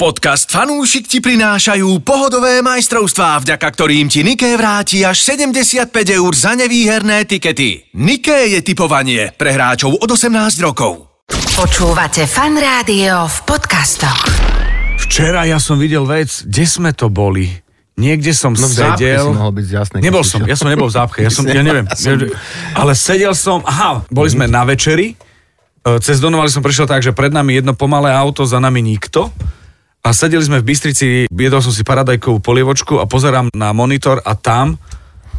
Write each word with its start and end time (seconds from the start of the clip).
Podcast 0.00 0.48
Fanúšik 0.48 1.04
ti 1.04 1.20
prinášajú 1.20 2.00
pohodové 2.00 2.64
majstrovstvá, 2.64 3.36
vďaka 3.44 3.68
ktorým 3.68 4.08
ti 4.08 4.24
Niké 4.24 4.56
vráti 4.56 5.04
až 5.04 5.20
75 5.20 5.92
eur 5.92 6.32
za 6.32 6.56
nevýherné 6.56 7.28
tikety. 7.28 7.84
Niké 8.00 8.48
je 8.48 8.64
typovanie 8.64 9.28
pre 9.36 9.52
hráčov 9.52 10.00
od 10.00 10.08
18 10.08 10.32
rokov. 10.64 11.04
Počúvate 11.52 12.24
fan 12.24 12.56
rádio 12.56 13.28
v 13.28 13.38
podcastoch. 13.44 14.24
Včera 15.04 15.44
ja 15.44 15.60
som 15.60 15.76
videl 15.76 16.08
vec, 16.08 16.48
kde 16.48 16.64
sme 16.64 16.96
to 16.96 17.12
boli. 17.12 17.52
Niekde 18.00 18.32
som 18.32 18.56
No 18.56 18.72
sedel. 18.72 19.20
si 19.20 19.36
mohol 19.36 19.52
byť 19.52 19.64
z 19.68 19.72
jasnej. 19.84 20.00
Nebol 20.00 20.24
som, 20.24 20.40
ja 20.48 20.56
som 20.56 20.72
nebol 20.72 20.88
v 20.88 20.96
zápche, 20.96 21.28
ja 21.28 21.28
som, 21.28 21.44
ja 21.52 21.60
neviem. 21.60 21.84
Ale 22.72 22.96
sedel 22.96 23.36
som, 23.36 23.60
aha, 23.68 24.08
boli 24.08 24.32
sme 24.32 24.48
na 24.48 24.64
večeri, 24.64 25.12
e, 25.12 26.00
cez 26.00 26.24
Donovali 26.24 26.48
som 26.48 26.64
prišiel 26.64 26.88
tak, 26.88 27.04
že 27.04 27.12
pred 27.12 27.36
nami 27.36 27.60
jedno 27.60 27.76
pomalé 27.76 28.08
auto, 28.08 28.48
za 28.48 28.56
nami 28.56 28.80
nikto. 28.80 29.28
A 30.00 30.16
sedeli 30.16 30.40
sme 30.40 30.64
v 30.64 30.68
Bystrici, 30.72 31.28
jedol 31.28 31.60
som 31.60 31.72
si 31.76 31.84
paradajkovú 31.84 32.40
polievočku 32.40 32.96
a 32.96 33.04
pozerám 33.04 33.52
na 33.52 33.76
monitor 33.76 34.24
a 34.24 34.32
tam 34.32 34.80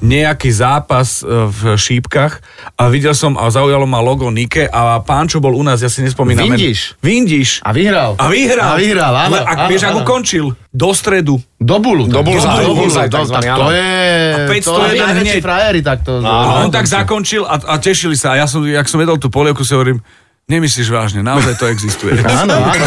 nejaký 0.01 0.49
zápas 0.49 1.21
e, 1.21 1.29
v 1.29 1.77
šípkach 1.77 2.41
a 2.73 2.89
videl 2.89 3.13
som 3.13 3.37
a 3.37 3.45
zaujalo 3.53 3.85
ma 3.85 4.01
logo 4.01 4.33
Nike 4.33 4.65
a 4.65 4.97
pán, 5.05 5.29
čo 5.29 5.37
bol 5.37 5.53
u 5.53 5.61
nás, 5.61 5.81
ja 5.85 5.93
si 5.93 6.01
nespomínam. 6.01 6.49
Vindiš. 6.49 6.97
Vindiš. 7.01 7.61
A 7.61 7.69
vyhral. 7.69 8.17
A 8.17 8.25
vyhral. 8.33 8.73
A 8.73 8.81
vyhral, 8.81 9.13
áno. 9.13 9.37
Áno, 9.45 9.69
vieš, 9.69 9.85
ako 9.85 10.01
končil? 10.01 10.45
Do 10.73 10.89
stredu. 10.97 11.37
Do 11.61 11.77
bulu. 11.77 12.09
Do 12.09 12.25
bulu, 12.25 12.41
do 12.41 12.73
bulu. 12.73 12.89
To 12.89 13.69
je... 13.69 13.89
A 14.33 14.37
501 14.49 14.65
to 14.65 14.81
je 14.81 14.93
najväčší 14.97 15.37
hneď. 15.37 15.45
frajeri 15.45 15.81
takto. 15.85 16.11
A 16.25 16.65
on 16.65 16.73
tak 16.73 16.89
zakončil 16.89 17.45
a, 17.45 17.61
a 17.61 17.75
tešili 17.77 18.17
sa. 18.17 18.33
A 18.33 18.41
ja 18.41 18.45
som, 18.49 18.65
jak 18.65 18.89
som 18.89 18.97
jedol 18.97 19.21
tú 19.21 19.29
polievku, 19.29 19.61
si 19.61 19.77
hovorím, 19.77 20.01
nemyslíš 20.47 20.89
vážne, 20.89 21.21
naozaj 21.21 21.57
to 21.57 21.65
existuje. 21.67 22.17
Áno, 22.41 22.57
áno. 22.57 22.85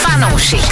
Fanúšik. 0.00 0.64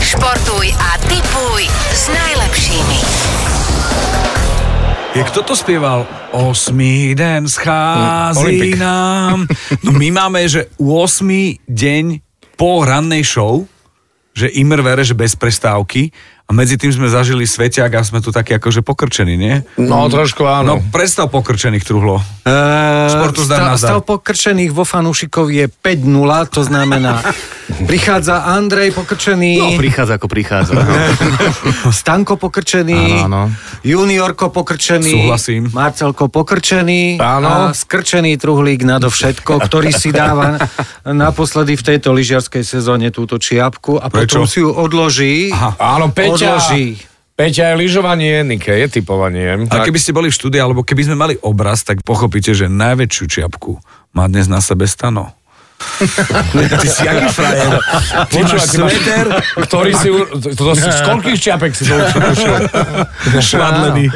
Športuj 0.00 0.66
a 0.74 0.90
tipuj 1.06 1.62
s 1.94 2.10
najlepšími. 2.10 2.98
Je, 5.10 5.22
kto 5.26 5.42
to 5.42 5.54
spieval? 5.54 6.06
Osmý 6.30 7.14
den 7.14 7.46
schází 7.50 8.42
Olympik. 8.46 8.78
nám. 8.78 9.46
No 9.82 9.90
my 9.90 10.08
máme, 10.10 10.46
že 10.46 10.70
8. 10.78 11.58
deň 11.66 12.04
po 12.54 12.86
rannej 12.86 13.22
show, 13.22 13.66
že 14.40 14.48
imr 14.48 14.80
vere, 14.80 15.02
že 15.02 15.12
bez 15.12 15.34
prestávky 15.34 16.08
a 16.44 16.50
medzi 16.50 16.74
tým 16.74 16.90
sme 16.90 17.06
zažili 17.06 17.44
sveťák 17.44 17.92
a 17.92 18.02
sme 18.02 18.18
tu 18.18 18.28
takí 18.28 18.50
akože 18.52 18.80
pokrčení, 18.80 19.36
nie? 19.36 19.62
No, 19.76 20.08
trošku 20.08 20.42
No 20.42 20.50
áno. 20.50 20.72
predstav 20.90 21.28
pokrčených 21.28 21.84
truhlo. 21.84 22.18
Uh, 22.42 23.06
Športu 23.06 23.44
zdar 23.44 23.70
nazdar. 23.70 23.94
stav 23.94 24.00
pokrčených 24.02 24.72
vo 24.72 24.82
fanúšikov 24.82 25.46
je 25.48 25.68
5-0, 25.68 26.10
to 26.50 26.62
znamená, 26.64 27.22
prichádza 27.84 28.50
Andrej 28.50 28.90
pokrčený, 28.92 29.52
No, 29.56 29.76
prichádza 29.76 30.16
ako 30.16 30.26
prichádza. 30.26 30.72
Stanko 31.90 32.36
pokrčený, 32.36 33.24
Áno, 33.24 33.48
áno. 33.48 33.54
Juniorko 33.80 34.48
pokrčený, 34.48 35.10
Súhlasím. 35.10 35.62
Marcelko 35.70 36.28
pokrčený 36.28 37.16
Áno. 37.16 37.46
a 37.46 37.54
skrčený 37.70 38.36
truhlík 38.36 38.82
nadovšetko, 38.82 39.60
ktorý 39.62 39.90
si 39.90 40.10
dáva 40.10 40.58
naposledy 41.04 41.74
v 41.74 41.82
tejto 41.86 42.12
lyžiarskej 42.12 42.62
sezóne 42.62 43.08
túto 43.08 43.36
čiapku 43.36 43.96
a 43.96 44.06
Prečo? 44.06 44.38
potom 44.38 44.44
si 44.44 44.58
ju 44.60 44.70
odloží. 44.70 45.34
Aha. 45.50 45.76
Áno, 45.78 46.10
Peťa. 46.10 46.56
Odloží. 46.56 47.00
Peťa 47.32 47.72
je 47.72 47.76
lyžovanie, 47.78 48.44
Nike 48.44 48.68
je 48.68 49.00
typovanie. 49.00 49.64
A 49.66 49.80
keby 49.80 49.96
ste 49.96 50.12
boli 50.12 50.28
v 50.28 50.36
štúdii, 50.36 50.60
alebo 50.60 50.84
keby 50.84 51.08
sme 51.08 51.16
mali 51.16 51.34
obraz, 51.40 51.80
tak 51.80 52.04
pochopíte, 52.04 52.52
že 52.52 52.68
najväčšiu 52.68 53.24
čiapku 53.26 53.80
má 54.12 54.28
dnes 54.28 54.44
na 54.44 54.60
sebe 54.60 54.84
stano. 54.84 55.32
Ty 56.80 56.86
si 56.88 57.04
aký 57.08 57.26
frajer? 57.32 57.72
Ty 57.76 58.24
ty 58.28 58.40
máš- 58.44 58.68
sveter, 58.68 59.26
ktorý 59.68 59.92
si... 59.96 60.08
To, 60.12 60.48
to, 60.52 60.72
z 60.76 61.00
koľkých 61.04 61.38
čiapek 61.40 61.72
si 61.72 61.88
to 61.88 61.94
ušiel? 61.96 62.56
švadlený. 63.50 64.12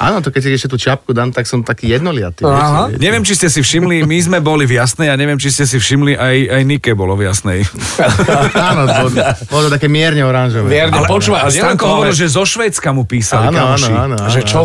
Áno, 0.00 0.20
to 0.20 0.28
keď 0.32 0.40
si 0.44 0.50
ešte 0.56 0.68
tú 0.72 0.76
čapku 0.80 1.12
dám, 1.12 1.32
tak 1.32 1.48
som 1.48 1.60
taký 1.64 1.92
jednoliatý. 1.92 2.44
Aha. 2.44 2.92
vieš. 2.92 3.00
Neviem, 3.00 3.22
či 3.24 3.32
ste 3.36 3.48
si 3.48 3.60
všimli, 3.60 4.04
my 4.04 4.18
sme 4.20 4.38
boli 4.40 4.64
v 4.68 4.76
jasnej 4.80 5.12
a 5.12 5.16
neviem, 5.16 5.36
či 5.36 5.52
ste 5.52 5.64
si 5.64 5.76
všimli, 5.80 6.16
aj, 6.16 6.36
aj 6.52 6.62
Nike 6.64 6.92
bolo 6.96 7.16
v 7.16 7.28
jasnej. 7.28 7.64
Áno, 8.70 8.88
bolo, 8.88 9.08
bolo 9.48 9.62
to 9.68 9.70
také 9.72 9.88
mierne 9.88 10.24
oranžové. 10.24 10.68
A 10.80 10.92
ale 10.92 11.08
nielen 11.52 11.76
Stanko 11.76 11.84
to, 11.84 11.92
hovoril, 11.92 12.14
že 12.14 12.26
zo 12.28 12.44
Švédska 12.44 12.88
mu 12.92 13.04
písali 13.04 13.48
Áno, 13.48 13.56
áno, 13.56 13.76
kamoši. 13.76 13.92
áno, 13.92 14.14
áno. 14.20 14.30
Že 14.32 14.40
čo? 14.44 14.62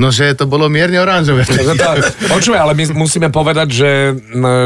No, 0.00 0.08
že 0.08 0.32
to 0.32 0.48
bolo 0.48 0.72
mierne 0.72 0.96
oranžové. 0.96 1.44
Počúvaj, 2.32 2.60
ale 2.64 2.72
my 2.72 2.96
musíme 2.96 3.28
povedať, 3.28 3.68
že, 3.68 3.92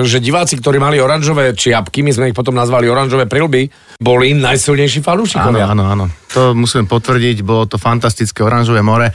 že 0.06 0.22
diváci, 0.22 0.54
ktorí 0.62 0.78
mali 0.78 1.02
oranžové 1.02 1.50
čiapky, 1.58 2.06
my 2.06 2.14
sme 2.14 2.24
ich 2.30 2.36
potom 2.38 2.54
nazvali 2.54 2.86
oranžové 2.86 3.26
prilby, 3.26 3.66
boli 3.98 4.30
Áno, 4.30 4.46
najsilnejší 4.54 5.02
fanúšikovia. 5.02 5.74
áno, 5.74 5.90
áno. 5.90 6.04
To 6.38 6.54
musím 6.54 6.86
potvrdiť, 6.86 7.42
bolo 7.42 7.66
to 7.66 7.82
fantastické 7.82 8.46
oranžové 8.46 8.78
more. 8.86 9.10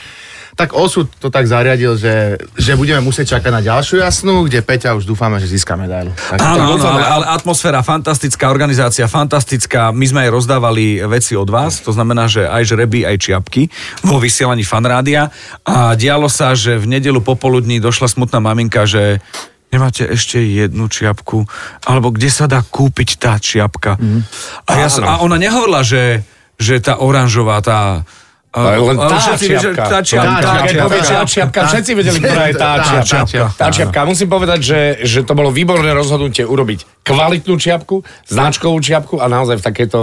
Tak 0.59 0.75
osud 0.75 1.08
to 1.24 1.31
tak 1.31 1.47
zariadil, 1.47 1.96
že, 1.96 2.36
že 2.59 2.75
budeme 2.75 3.00
musieť 3.00 3.40
čakať 3.40 3.47
na 3.47 3.64
ďalšiu 3.64 4.03
jasnú, 4.03 4.44
kde 4.44 4.59
Peťa 4.59 4.92
už 4.92 5.08
dúfame, 5.08 5.40
že 5.40 5.47
získa 5.47 5.80
medailu. 5.80 6.12
Tak, 6.12 6.36
Áno, 6.36 6.75
áno, 6.75 6.84
ale, 6.84 7.00
ale 7.00 7.25
atmosféra 7.31 7.80
fantastická, 7.80 8.52
organizácia 8.52 9.08
fantastická. 9.08 9.96
My 9.96 10.03
sme 10.03 10.28
aj 10.28 10.36
rozdávali 10.36 11.00
veci 11.08 11.40
od 11.40 11.48
vás, 11.48 11.80
to 11.80 11.96
znamená, 11.96 12.28
že 12.28 12.44
aj 12.44 12.75
žreby, 12.75 13.08
aj 13.08 13.16
čiapky 13.24 13.72
vo 14.03 14.19
vysielaní 14.19 14.68
fanrádia. 14.68 15.31
A 15.64 15.96
dialo 15.96 16.28
sa, 16.28 16.52
že 16.52 16.75
v 16.75 16.92
nedelu 16.92 17.24
popoludní 17.24 17.80
došla 17.80 18.12
smutná 18.12 18.44
maminka, 18.44 18.84
že 18.84 19.24
nemáte 19.72 20.12
ešte 20.12 20.44
jednu 20.44 20.92
čiapku, 20.92 21.48
alebo 21.88 22.12
kde 22.12 22.28
sa 22.28 22.52
dá 22.52 22.59
kúpiť 22.59 23.16
tá 23.16 23.40
čiapka. 23.40 23.96
Mm. 23.96 24.28
A, 24.68 24.72
ja 24.75 24.92
som, 24.92 25.08
a 25.08 25.24
ona 25.24 25.40
nehovorila, 25.40 25.88
že, 25.88 26.28
že 26.59 26.84
tá 26.84 27.00
oranžová, 27.00 27.64
tá... 27.64 28.03
Len 28.50 28.98
tá 28.98 29.18
všetci 29.22 29.46
čiapka. 29.46 29.84
Tá 29.86 30.00
čiapka. 30.02 30.42
Tá 30.42 30.54
Keď 30.66 30.74
čiapka. 30.74 30.86
povie 30.90 31.02
tá 31.06 31.22
čiapka, 31.22 31.60
všetci 31.70 31.92
vedeli, 31.94 32.18
ktorá 32.18 32.44
je 32.50 32.56
tá 32.58 32.70
čiapka. 32.82 33.44
Tá 33.54 33.68
čiapka. 33.70 34.00
Musím 34.10 34.26
povedať, 34.26 34.60
že, 34.66 34.80
že 35.06 35.20
to 35.22 35.38
bolo 35.38 35.54
výborné 35.54 35.94
rozhodnutie 35.94 36.42
urobiť 36.42 37.06
kvalitnú 37.06 37.62
čiapku, 37.62 38.02
značkovú 38.26 38.82
čiapku 38.82 39.22
a 39.22 39.30
naozaj 39.30 39.62
v 39.62 39.64
takejto 39.70 40.00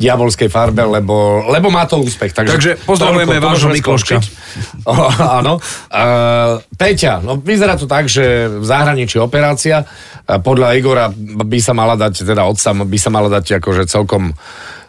diabolskej 0.00 0.48
farbe, 0.48 0.80
lebo, 0.80 1.44
lebo 1.52 1.68
má 1.68 1.84
to 1.84 2.00
úspech. 2.00 2.32
Takže, 2.32 2.52
Takže 2.56 2.72
pozdravujeme 2.88 3.36
vášho 3.36 3.68
Mikloška. 3.68 4.16
áno. 5.40 5.60
Uh, 5.92 6.56
Peťa, 6.80 7.20
no 7.20 7.36
vyzerá 7.36 7.76
to 7.76 7.84
tak, 7.84 8.08
že 8.08 8.48
v 8.48 8.64
zahraničí 8.64 9.20
operácia, 9.20 9.84
podľa 10.24 10.72
Igora 10.80 11.12
by 11.20 11.58
sa 11.60 11.76
mala 11.76 12.00
dať, 12.00 12.24
teda 12.24 12.48
otca 12.48 12.72
by 12.72 12.98
sa 13.00 13.10
mala 13.12 13.28
dať 13.28 13.60
akože 13.60 13.84
celkom 13.84 14.32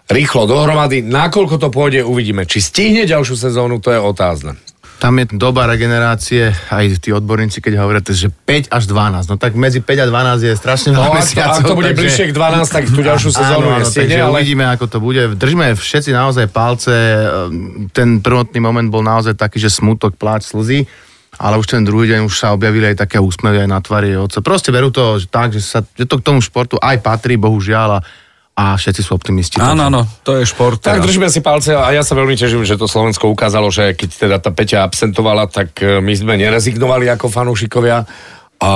rýchlo 0.07 0.45
dohromady. 0.45 1.03
Nakoľko 1.03 1.55
to 1.57 1.67
pôjde, 1.67 2.01
uvidíme. 2.01 2.43
Či 2.43 2.59
stihne 2.59 3.03
ďalšiu 3.03 3.35
sezónu, 3.35 3.77
to 3.77 3.91
je 3.91 3.99
otázne. 3.99 4.57
Tam 5.01 5.17
je 5.17 5.33
doba 5.33 5.65
regenerácie, 5.65 6.53
aj 6.69 7.01
tí 7.01 7.09
odborníci, 7.09 7.57
keď 7.57 7.81
hovoríte, 7.81 8.13
že 8.13 8.29
5 8.29 8.69
až 8.69 8.85
12. 8.85 9.33
No 9.33 9.41
tak 9.41 9.57
medzi 9.57 9.81
5 9.81 9.97
a 9.97 10.05
12 10.05 10.45
je 10.45 10.53
strašne 10.53 10.93
No 10.93 11.01
veľa 11.01 11.09
to, 11.09 11.17
mesiacov. 11.17 11.57
ak 11.57 11.65
to 11.65 11.73
bude 11.73 11.89
takže- 11.89 12.01
bližšie 12.05 12.25
k 12.29 12.33
12, 12.37 12.69
tak 12.69 12.83
tú 12.85 13.01
ďalšiu 13.01 13.29
sezónu 13.33 13.65
áno, 13.65 13.81
áno, 13.81 13.89
takže 13.89 14.19
ale... 14.21 14.29
uvidíme, 14.29 14.63
ako 14.69 14.85
to 14.85 14.97
bude. 15.01 15.21
Držme 15.33 15.73
všetci 15.73 16.13
naozaj 16.13 16.45
palce. 16.53 16.93
Ehm, 16.93 17.89
Ten 17.89 18.21
prvotný 18.21 18.61
moment 18.61 18.85
bol 18.93 19.01
naozaj 19.01 19.33
taký, 19.33 19.57
že 19.57 19.73
smutok, 19.73 20.21
pláč, 20.21 20.53
slzy. 20.53 20.85
Ale 21.41 21.57
už 21.57 21.65
ten 21.65 21.81
druhý 21.81 22.05
deň 22.05 22.27
už 22.27 22.35
sa 22.37 22.53
objavili 22.53 22.93
aj 22.93 23.01
také 23.01 23.17
úsmevy 23.17 23.65
aj 23.65 23.69
na 23.71 23.81
tvári 23.81 24.13
otca. 24.13 24.43
Proste 24.45 24.69
berú 24.69 24.93
to 24.93 25.17
že 25.17 25.25
tak, 25.25 25.49
že, 25.49 25.65
sa, 25.65 25.81
že 25.81 26.05
to 26.05 26.21
k 26.21 26.25
tomu 26.27 26.45
športu 26.45 26.77
aj 26.77 27.01
patrí, 27.01 27.41
bohužiaľ. 27.41 27.89
A, 27.97 27.99
a 28.61 28.77
všetci 28.77 29.01
sú 29.01 29.17
optimisti. 29.17 29.57
Áno, 29.57 29.89
áno, 29.89 30.05
to 30.21 30.37
je 30.37 30.45
šport. 30.45 30.77
Tak 30.77 31.01
držíme 31.01 31.33
si 31.33 31.41
palce 31.41 31.73
a 31.73 31.89
ja 31.89 32.05
sa 32.05 32.13
veľmi 32.13 32.37
teším, 32.37 32.61
že 32.61 32.77
to 32.77 32.85
Slovensko 32.85 33.33
ukázalo, 33.33 33.73
že 33.73 33.97
keď 33.97 34.09
teda 34.13 34.37
tá 34.37 34.53
Peťa 34.53 34.85
absentovala, 34.85 35.49
tak 35.49 35.81
e, 35.81 35.97
my 35.97 36.13
sme 36.13 36.37
nerezignovali 36.37 37.09
ako 37.09 37.25
fanúšikovia 37.25 38.05
a 38.61 38.71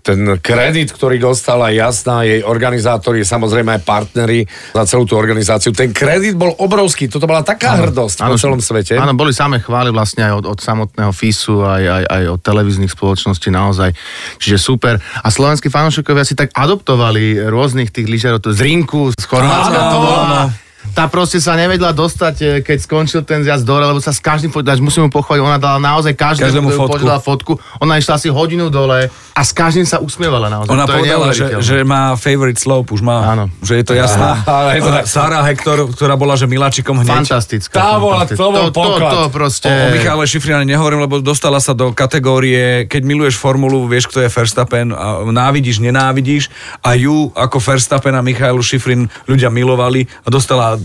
ten 0.00 0.40
kredit, 0.40 0.88
ktorý 0.88 1.20
dostala 1.20 1.68
Jasná, 1.68 2.24
jej 2.24 2.40
organizátori, 2.40 3.20
samozrejme 3.28 3.76
aj 3.76 3.82
partneri 3.84 4.48
za 4.72 4.88
celú 4.88 5.04
tú 5.04 5.20
organizáciu, 5.20 5.68
ten 5.76 5.92
kredit 5.92 6.32
bol 6.32 6.56
obrovský, 6.56 7.12
toto 7.12 7.28
bola 7.28 7.44
taká 7.44 7.76
hrdosť 7.76 8.24
po 8.24 8.40
celom 8.40 8.56
svete. 8.64 8.96
Áno, 8.96 9.12
boli 9.12 9.36
samé 9.36 9.60
chvály 9.60 9.92
vlastne 9.92 10.24
aj 10.24 10.32
od, 10.40 10.44
od 10.48 10.58
samotného 10.64 11.12
FISu, 11.12 11.60
aj, 11.60 11.84
aj, 11.84 12.04
aj 12.08 12.22
od 12.32 12.40
televíznych 12.40 12.88
spoločností 12.88 13.52
naozaj. 13.52 13.92
Čiže 14.40 14.56
super. 14.56 14.96
A 14.96 15.28
slovenskí 15.28 15.68
fanúšikovia 15.68 16.24
si 16.24 16.32
tak 16.32 16.48
adoptovali 16.56 17.36
rôznych 17.44 17.92
tých 17.92 18.08
lyžiarov, 18.08 18.40
to 18.40 18.56
z 18.56 18.64
Rinku, 18.64 19.12
z 19.12 19.24
Chorvátska. 19.28 19.78
To 19.92 19.96
bolo- 20.00 20.24
áno. 20.24 20.67
Tá 20.94 21.08
proste 21.08 21.38
sa 21.38 21.54
nevedela 21.54 21.90
dostať, 21.90 22.34
e, 22.38 22.46
keď 22.62 22.78
skončil 22.78 23.20
ten 23.24 23.42
zjazd 23.42 23.64
dole, 23.64 23.84
lebo 23.84 23.98
sa 23.98 24.12
s 24.12 24.20
každým 24.22 24.48
fotil, 24.48 24.76
musím 24.78 25.06
mu 25.06 25.10
pochváliť, 25.10 25.40
ona 25.42 25.58
dala 25.58 25.78
naozaj 25.78 26.14
každému, 26.14 26.48
Každému 26.48 26.68
fotku. 26.72 26.92
požiadala 26.98 27.20
fotku. 27.20 27.52
Ona 27.82 27.98
išla 27.98 28.16
asi 28.16 28.28
hodinu 28.32 28.72
dole 28.72 29.10
a 29.12 29.40
s 29.42 29.50
každým 29.52 29.84
sa 29.84 30.00
usmievala 30.00 30.48
naozaj. 30.48 30.70
Ona 30.72 30.84
to 30.86 30.92
povedala, 30.96 31.26
že, 31.36 31.60
že 31.60 31.84
má 31.84 32.16
favorite 32.16 32.58
slope, 32.58 32.90
už 32.94 33.02
má. 33.04 33.36
Áno. 33.36 33.44
Že 33.60 33.72
je 33.78 33.84
to 33.84 33.92
to 33.98 34.90
tak. 34.94 35.04
Sarah 35.04 35.44
Hector, 35.44 35.90
ktorá 35.92 36.14
bola, 36.16 36.38
že 36.38 36.48
miláčikom 36.48 36.96
hneď. 37.02 37.28
Fantastická. 37.28 37.76
Tá 37.76 37.98
bola- 38.00 38.24
to 38.24 38.38
bol 38.38 38.70
to, 38.70 38.72
to, 38.72 38.80
poklad. 38.80 39.12
to 39.12 39.22
proste... 39.34 39.68
O, 39.68 39.74
o 39.74 39.86
Michale 39.92 40.24
Šifrine 40.24 40.64
nehovorím, 40.64 41.04
lebo 41.04 41.18
dostala 41.20 41.58
sa 41.58 41.74
do 41.74 41.90
kategórie, 41.92 42.86
keď 42.86 43.02
miluješ 43.04 43.36
formulu, 43.36 43.84
vieš, 43.90 44.08
kto 44.08 44.22
je 44.22 44.30
Verstappen 44.30 44.94
a 44.94 45.26
návidíš, 45.26 45.82
nenávidíš 45.82 46.48
a 46.80 46.94
ju 46.94 47.34
ako 47.34 47.58
Verstappen 47.58 48.14
a 48.14 48.22
Michailu 48.22 48.62
Šifrin 48.62 49.10
ľudia 49.26 49.50
milovali 49.50 50.06
a 50.22 50.28
dostala 50.30 50.77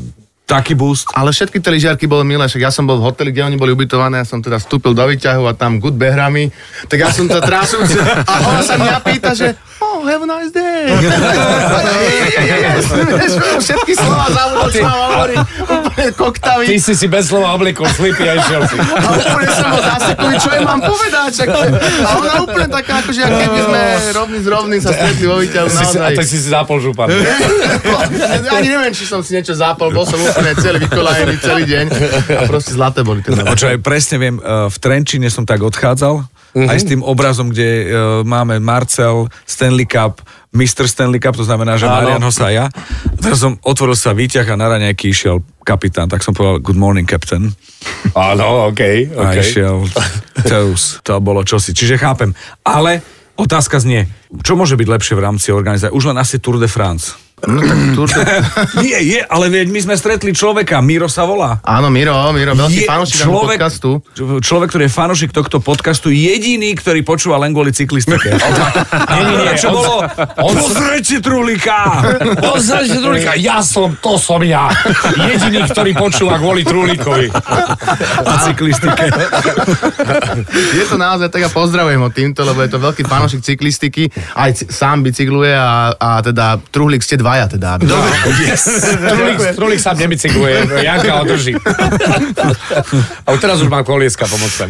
taký 0.44 0.76
boost. 0.76 1.08
Ale 1.16 1.32
všetky 1.32 1.58
tie 1.58 1.72
lyžiarky 1.72 2.06
boli 2.06 2.28
milé, 2.28 2.46
však 2.46 2.62
ja 2.62 2.72
som 2.72 2.84
bol 2.84 3.00
v 3.00 3.08
hoteli, 3.08 3.32
kde 3.32 3.48
oni 3.48 3.58
boli 3.58 3.72
ubytované, 3.72 4.22
ja 4.22 4.28
som 4.28 4.44
teda 4.44 4.60
vstúpil 4.60 4.92
do 4.92 5.02
výťahu 5.02 5.48
a 5.48 5.56
tam 5.56 5.80
good 5.80 5.96
behrami, 5.96 6.52
tak 6.92 7.00
ja 7.00 7.10
som 7.10 7.26
to 7.26 7.40
trasu 7.40 7.80
a 8.32 8.34
ona 8.44 8.62
sa 8.62 8.76
mňa 8.76 8.98
pýta, 9.02 9.32
že 9.34 9.56
oh, 10.04 10.12
have 10.12 10.24
a 10.24 10.28
nice 10.28 10.52
day. 10.52 10.92
Všetky 13.64 13.94
slova 13.96 14.28
zabudol, 14.30 14.70
čo 14.70 14.84
mám 14.84 15.00
hovoriť, 15.08 15.38
úplne 15.64 16.12
koktavý. 16.12 16.66
Ty 16.68 16.78
si 16.80 16.94
si 16.94 17.08
bez 17.08 17.28
slova 17.32 17.56
obliekol 17.56 17.88
slipy 17.88 18.24
a 18.28 18.34
išiel 18.36 18.62
si. 18.68 18.76
A 18.76 19.10
úplne 19.16 19.52
som 19.56 19.68
bol 19.72 19.84
zaseklý, 19.84 20.34
čo 20.40 20.50
jej 20.52 20.66
mám 20.68 20.82
povedať. 20.84 21.30
Čak, 21.34 21.48
a 21.50 22.08
ona 22.20 22.34
úplne 22.44 22.68
taká, 22.68 23.00
akože 23.02 23.22
ak 23.24 23.32
keby 23.32 23.60
sme 23.64 23.82
rovný 24.14 24.38
s 24.44 24.48
rovným 24.48 24.82
sa 24.84 24.92
stretli 24.92 25.26
vo 25.26 25.40
výťahu, 25.40 25.68
a 26.04 26.12
tak 26.12 26.28
si 26.28 26.38
si 26.38 26.48
zapol 26.52 26.84
župan. 26.84 27.08
Ani 28.54 28.68
neviem, 28.68 28.92
či 28.92 29.08
som 29.08 29.24
si 29.24 29.34
niečo 29.34 29.56
zapol, 29.56 29.90
bol 29.90 30.04
som 30.04 30.20
úplne 30.20 30.52
celý 30.60 30.84
vykolajený 30.84 31.36
celý 31.40 31.64
deň 31.64 31.86
a 32.38 32.42
proste 32.46 32.76
zlaté 32.76 33.02
boli 33.02 33.24
tie 33.24 33.32
O 33.34 33.56
čo 33.56 33.72
aj 33.72 33.80
presne 33.80 34.20
viem, 34.20 34.36
eh, 34.38 34.68
v 34.68 34.78
Trenčine 34.78 35.32
som 35.32 35.48
tak 35.48 35.64
odchádzal, 35.64 36.28
aj 36.54 36.78
s 36.78 36.86
tým 36.86 37.02
obrazom, 37.02 37.50
kde 37.50 37.70
eh, 37.70 37.86
máme 38.22 38.62
Marcel, 38.62 39.28
Stanley 39.44 39.90
Cup, 39.90 40.22
Mr. 40.54 40.86
Stanley 40.86 41.18
Cup, 41.18 41.34
to 41.34 41.42
znamená, 41.42 41.82
že 41.82 41.90
Áno. 41.90 42.06
Marian 42.06 42.22
Hosaja. 42.22 42.70
A 42.70 43.18
teraz 43.18 43.42
som 43.42 43.58
otvoril 43.66 43.98
sa 43.98 44.14
výťah 44.14 44.46
a 44.46 44.56
na 44.56 44.70
raňajky 44.70 45.10
išiel 45.10 45.42
kapitán, 45.66 46.06
tak 46.06 46.22
som 46.22 46.38
povedal 46.38 46.62
good 46.62 46.78
morning, 46.78 47.10
captain. 47.10 47.50
Áno, 48.14 48.70
okej, 48.70 49.10
A 49.18 49.34
okej. 49.34 49.42
išiel 49.42 49.82
Teus, 50.46 51.02
to 51.02 51.18
bolo 51.18 51.42
čosi. 51.42 51.74
Čiže 51.74 51.98
chápem. 51.98 52.38
Ale 52.62 53.02
otázka 53.34 53.82
znie, 53.82 54.06
čo 54.46 54.54
môže 54.54 54.78
byť 54.78 54.88
lepšie 54.94 55.18
v 55.18 55.26
rámci 55.26 55.50
organizácie? 55.50 55.96
Už 55.96 56.14
len 56.14 56.18
asi 56.22 56.38
Tour 56.38 56.62
de 56.62 56.70
France. 56.70 57.18
No 57.44 57.60
tak. 58.06 58.24
Nie, 58.80 59.00
je, 59.00 59.20
ale 59.22 59.46
veď 59.48 59.68
my 59.68 59.80
sme 59.82 59.94
stretli 59.94 60.32
človeka, 60.32 60.80
Miro 60.80 61.06
sa 61.06 61.24
volá. 61.24 61.60
Áno, 61.62 61.88
Miro, 61.88 62.16
Miro, 62.32 62.56
veľký 62.56 62.80
Je 62.80 62.88
fanúšik 62.88 63.20
človek, 63.22 63.60
podcastu. 63.60 64.00
človek, 64.40 64.68
ktorý 64.70 64.84
je 64.84 64.94
fanúšik 64.94 65.32
tohto 65.32 65.60
podcastu, 65.60 66.08
jediný, 66.08 66.72
ktorý 66.72 67.02
počúva 67.02 67.36
len 67.38 67.52
kvôli 67.52 67.70
cyklistike. 67.70 68.32
Nie, 69.14 69.22
nie, 69.22 69.36
nie, 69.42 69.54
Čo 69.54 69.70
on- 69.70 69.76
bolo? 69.76 69.96
on- 70.40 70.56
Pozrite 70.56 71.20
Trulika! 71.20 71.80
Pozrite 72.34 72.98
Trulíka, 72.98 73.36
ja 73.36 73.60
som, 73.60 73.92
to 73.94 74.16
som 74.16 74.40
ja. 74.42 74.72
Jediný, 75.14 75.68
ktorý 75.68 75.92
počúva 75.94 76.38
kvôli 76.38 76.64
Trulíkovi. 76.64 77.28
A 78.20 78.34
cyklistike. 78.42 79.04
Je 80.74 80.86
to 80.86 80.96
naozaj 80.96 81.28
tak 81.28 81.44
a 81.44 81.50
pozdravujem 81.50 82.00
ho 82.00 82.10
týmto, 82.10 82.42
lebo 82.42 82.62
je 82.62 82.70
to 82.70 82.80
veľký 82.80 83.04
fanúšik 83.04 83.42
cyklistiky. 83.42 84.08
Aj 84.34 84.50
c- 84.50 84.66
sám 84.66 85.04
bicykluje 85.04 85.52
a, 85.52 85.92
a 85.92 86.10
teda 86.22 86.58
Truhlík 86.66 87.00
ste 87.00 87.20
dvaja 87.34 87.50
teda. 87.50 87.70
Dobre. 87.82 88.16
Trulík, 89.10 89.38
Trulík 89.58 89.82
sa 89.82 89.98
nebicykluje, 89.98 90.86
Janka 90.86 91.14
ho 91.18 91.26
drží. 91.26 91.58
A 93.26 93.28
teraz 93.42 93.58
už 93.58 93.74
mám 93.74 93.82
kolieska, 93.82 94.30
pomoc 94.30 94.54
sem. 94.54 94.70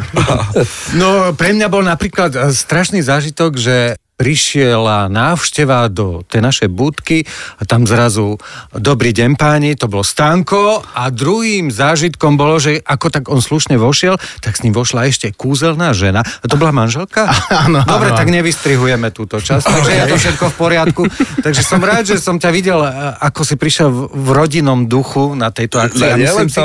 No, 0.95 1.35
pre 1.35 1.51
mňa 1.51 1.67
bol 1.67 1.83
napríklad 1.83 2.31
eh, 2.31 2.55
strašný 2.55 3.03
zážitok, 3.03 3.59
že 3.59 3.99
prišiela 4.13 5.09
návšteva 5.09 5.89
do 5.89 6.21
tej 6.29 6.41
našej 6.45 6.69
budky 6.69 7.25
a 7.57 7.65
tam 7.65 7.89
zrazu 7.89 8.37
dobrý 8.71 9.09
deň 9.09 9.35
páni, 9.35 9.73
to 9.73 9.89
bolo 9.89 10.05
stánko 10.05 10.85
a 10.93 11.09
druhým 11.09 11.73
zážitkom 11.73 12.37
bolo, 12.37 12.61
že 12.61 12.77
ako 12.85 13.07
tak 13.09 13.23
on 13.27 13.41
slušne 13.41 13.75
vošiel, 13.75 14.15
tak 14.39 14.53
s 14.53 14.61
ním 14.61 14.71
vošla 14.71 15.09
ešte 15.09 15.33
kúzelná 15.33 15.91
žena. 15.97 16.21
A 16.21 16.45
to 16.45 16.55
bola 16.55 16.69
manželka? 16.69 17.25
Áno, 17.65 17.81
Dobre, 17.85 18.11
áno. 18.11 18.19
tak 18.19 18.29
nevystrihujeme 18.33 19.09
túto 19.13 19.39
časť, 19.39 19.63
takže 19.63 19.91
je 19.93 20.05
to 20.09 20.17
všetko 20.19 20.45
v 20.51 20.55
poriadku. 20.57 21.01
Takže 21.41 21.61
som 21.63 21.79
rád, 21.79 22.03
že 22.09 22.17
som 22.19 22.35
ťa 22.37 22.49
videl, 22.49 22.79
eh, 22.83 22.91
ako 23.21 23.41
si 23.45 23.55
prišiel 23.55 23.89
v, 23.91 24.27
rodinnom 24.33 24.89
duchu 24.89 25.37
na 25.37 25.53
tejto 25.53 25.77
akcii. 25.79 26.03
Ne, 26.03 26.13
A 26.13 26.17
myslím 26.17 26.49
si, 26.49 26.59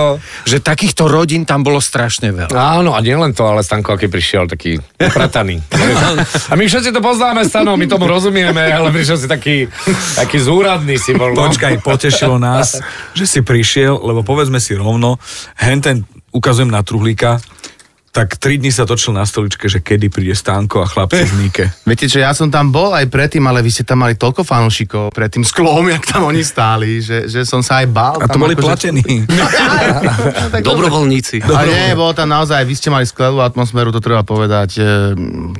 že 0.48 0.56
takýchto 0.58 1.06
rodín 1.06 1.44
tam 1.44 1.62
bolo 1.62 1.78
strašne 1.78 2.32
veľa. 2.32 2.50
Áno, 2.50 2.96
a 2.96 3.00
nielen 3.04 3.36
to, 3.36 3.44
ale 3.44 3.60
Stanko, 3.62 3.94
aký 3.94 4.08
prišiel, 4.08 4.48
taký 4.48 4.80
uprataný. 4.96 5.60
A 6.50 6.56
my 6.56 6.64
všetci 6.64 6.90
to 6.90 7.00
poznáme, 7.04 7.38
Stano, 7.46 7.76
my 7.76 7.87
tomu 7.87 8.11
rozumieme, 8.11 8.64
ale 8.73 8.90
prišiel 8.90 9.19
si 9.20 9.26
taký, 9.31 9.70
taký 10.17 10.38
zúradný 10.43 10.99
si 10.99 11.14
bol. 11.14 11.37
No. 11.37 11.46
Počkaj, 11.46 11.85
potešilo 11.85 12.40
nás, 12.40 12.81
že 13.14 13.25
si 13.29 13.40
prišiel, 13.44 13.94
lebo 14.00 14.26
povedzme 14.26 14.58
si 14.58 14.75
rovno, 14.75 15.23
henten 15.61 16.08
ukazujem 16.35 16.70
na 16.73 16.82
truhlíka, 16.82 17.38
tak 18.10 18.37
tri 18.37 18.56
dní 18.56 18.69
sa 18.69 18.82
točil 18.82 19.12
na 19.12 19.22
stoličke, 19.22 19.69
že 19.69 19.78
kedy 19.78 20.08
príde 20.08 20.32
stánko 20.32 20.82
a 20.82 20.87
chlapci 20.88 21.22
v 21.22 21.34
Nike. 21.38 21.64
Viete 21.88 22.06
čo, 22.06 22.19
ja 22.19 22.32
som 22.32 22.49
tam 22.49 22.69
bol 22.69 22.93
aj 22.93 23.06
predtým, 23.06 23.44
ale 23.44 23.60
vy 23.60 23.70
ste 23.70 23.84
tam 23.84 24.02
mali 24.02 24.14
toľko 24.14 24.43
fanúšikov 24.43 25.12
pred 25.12 25.28
tým 25.28 25.44
sklom, 25.44 25.87
jak 25.88 26.05
tam 26.05 26.25
oni 26.25 26.43
stáli, 26.43 26.99
že, 26.99 27.28
že 27.28 27.44
som 27.44 27.60
sa 27.60 27.81
aj 27.81 27.87
bál. 27.88 28.16
A 28.19 28.26
to 28.26 28.37
boli 28.37 28.52
akože- 28.52 28.66
platení. 28.66 29.05
No, 29.38 29.44
tak 30.50 30.62
Dobrovoľníci. 30.69 31.44
A 31.46 31.62
nie, 31.64 31.94
bolo 31.94 32.10
tam 32.12 32.28
naozaj, 32.28 32.64
vy 32.64 32.75
ste 32.75 32.88
mali 32.88 33.05
skvelú 33.05 33.38
atmosféru, 33.38 33.90
to 33.90 34.02
treba 34.02 34.22
povedať. 34.22 34.70
E, 34.78 34.82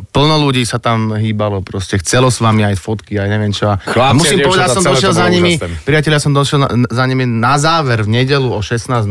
Plno 0.09 0.37
ľudí 0.41 0.65
sa 0.65 0.83
tam 0.83 1.15
hýbalo, 1.15 1.63
proste 1.63 1.99
chcelo 1.99 2.29
s 2.29 2.41
vami 2.41 2.65
aj 2.65 2.77
fotky, 2.77 3.17
aj 3.17 3.29
neviem 3.29 3.53
čo. 3.53 3.71
Chlapci 3.77 4.03
a 4.03 4.17
musím 4.17 4.39
povedať, 4.43 4.69
som 4.73 4.83
došiel 4.83 5.13
za 5.13 5.27
nimi, 5.29 5.57
úžasné. 5.57 5.85
priatelia, 5.85 6.19
som 6.19 6.33
došiel 6.33 6.59
na, 6.59 6.69
za 6.89 7.05
nimi 7.07 7.25
na 7.25 7.55
záver 7.57 8.03
v 8.03 8.11
nedelu 8.19 8.49
o 8.49 8.61
16.00 8.61 9.05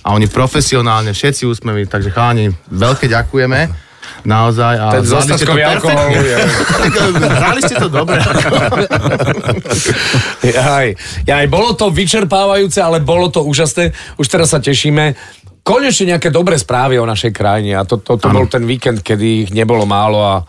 a 0.00 0.08
oni 0.08 0.26
profesionálne, 0.28 1.12
všetci 1.12 1.44
úsmeví, 1.44 1.86
takže 1.86 2.10
chalani, 2.44 2.48
veľké 2.68 3.06
ďakujeme. 3.08 3.60
Naozaj. 4.24 4.74
A 4.80 4.86
Ten 5.00 5.04
zvládli 5.04 5.36
ste 5.36 5.44
to 5.44 5.52
zostačkový 5.52 5.62
alkohol. 5.64 6.06
Hrali 7.28 7.60
ste 7.60 7.76
to 7.76 7.88
dobre. 7.92 8.16
Jaj, 10.44 10.88
jaj, 11.28 11.44
bolo 11.52 11.76
to 11.76 11.92
vyčerpávajúce, 11.92 12.80
ale 12.80 13.04
bolo 13.04 13.28
to 13.28 13.44
úžasné. 13.44 13.92
Už 14.16 14.26
teraz 14.28 14.56
sa 14.56 14.64
tešíme. 14.64 15.12
Konečne 15.64 16.16
nejaké 16.16 16.28
dobré 16.28 16.56
správy 16.60 17.00
o 17.00 17.08
našej 17.08 17.32
krajine 17.32 17.76
a 17.76 17.88
to, 17.88 18.00
to, 18.00 18.20
to 18.20 18.28
bol 18.28 18.44
ten 18.48 18.68
víkend, 18.68 19.00
kedy 19.00 19.48
ich 19.48 19.50
nebolo 19.52 19.88
málo 19.88 20.20
a 20.20 20.44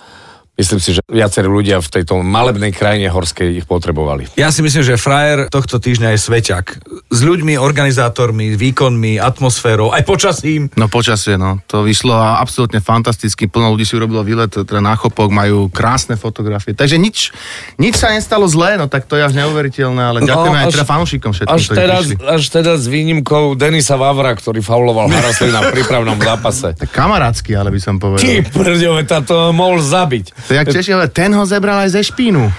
myslím 0.55 0.79
si, 0.79 0.95
že 0.95 1.01
viacerí 1.05 1.45
ľudia 1.45 1.77
v 1.77 1.89
tejto 1.91 2.19
malebnej 2.19 2.71
krajine 2.71 3.07
horskej 3.07 3.59
ich 3.59 3.65
potrebovali. 3.65 4.27
Ja 4.35 4.49
si 4.49 4.59
myslím, 4.59 4.81
že 4.81 4.95
frajer 4.95 5.47
tohto 5.47 5.77
týždňa 5.77 6.15
je 6.15 6.19
sveťak. 6.19 6.65
S 7.11 7.19
ľuďmi, 7.21 7.55
organizátormi, 7.55 8.55
výkonmi, 8.55 9.19
atmosférou, 9.19 9.91
aj 9.91 10.03
počasím. 10.03 10.67
No 10.73 10.87
počasie, 10.87 11.35
no. 11.35 11.59
To 11.67 11.83
vyšlo 11.83 12.11
a 12.11 12.39
absolútne 12.39 12.79
fantasticky. 12.79 13.45
Plno 13.45 13.71
ľudí 13.71 13.83
si 13.83 13.95
urobilo 13.95 14.23
výlet 14.23 14.49
teda 14.49 14.79
na 14.79 14.95
chopok, 14.95 15.29
majú 15.29 15.67
krásne 15.67 16.15
fotografie. 16.15 16.71
Takže 16.71 16.95
nič, 16.95 17.35
nič 17.75 17.95
sa 17.95 18.11
nestalo 18.11 18.47
zlé, 18.47 18.79
no 18.79 18.87
tak 18.87 19.05
to 19.05 19.19
je 19.19 19.23
až 19.23 19.35
neuveriteľné, 19.35 20.01
ale 20.01 20.19
ďakujeme 20.23 20.57
aj 20.57 20.65
až- 20.67 20.73
teda 20.73 20.85
fanúšikom 20.85 21.31
všetkým, 21.31 21.55
Až 21.55 21.63
teraz, 21.71 22.03
až 22.15 22.43
teraz 22.47 22.77
s 22.83 22.87
výnimkou 22.87 23.55
Denisa 23.55 23.95
Vavra, 23.95 24.31
ktorý 24.31 24.59
fauloval 24.59 25.11
Haraslina 25.11 25.67
v 25.67 25.71
prípravnom 25.79 26.15
zápase. 26.15 26.73
Tak 26.75 26.89
kamarátsky, 26.89 27.53
ale 27.53 27.69
by 27.71 27.79
som 27.79 27.95
povedal. 27.99 28.23
Ty 28.23 28.43
prďove, 28.49 29.01
táto 29.03 29.51
mohol 29.51 29.83
zabiť. 29.83 30.44
To 30.45 30.53
je 30.53 30.57
jak 30.61 30.67
Češi 30.69 30.91
hovoria, 30.93 31.09
ten 31.09 31.33
ho 31.33 31.41
zebral 31.45 31.81
aj 31.81 31.89
ze 31.89 32.01
špínu. 32.05 32.43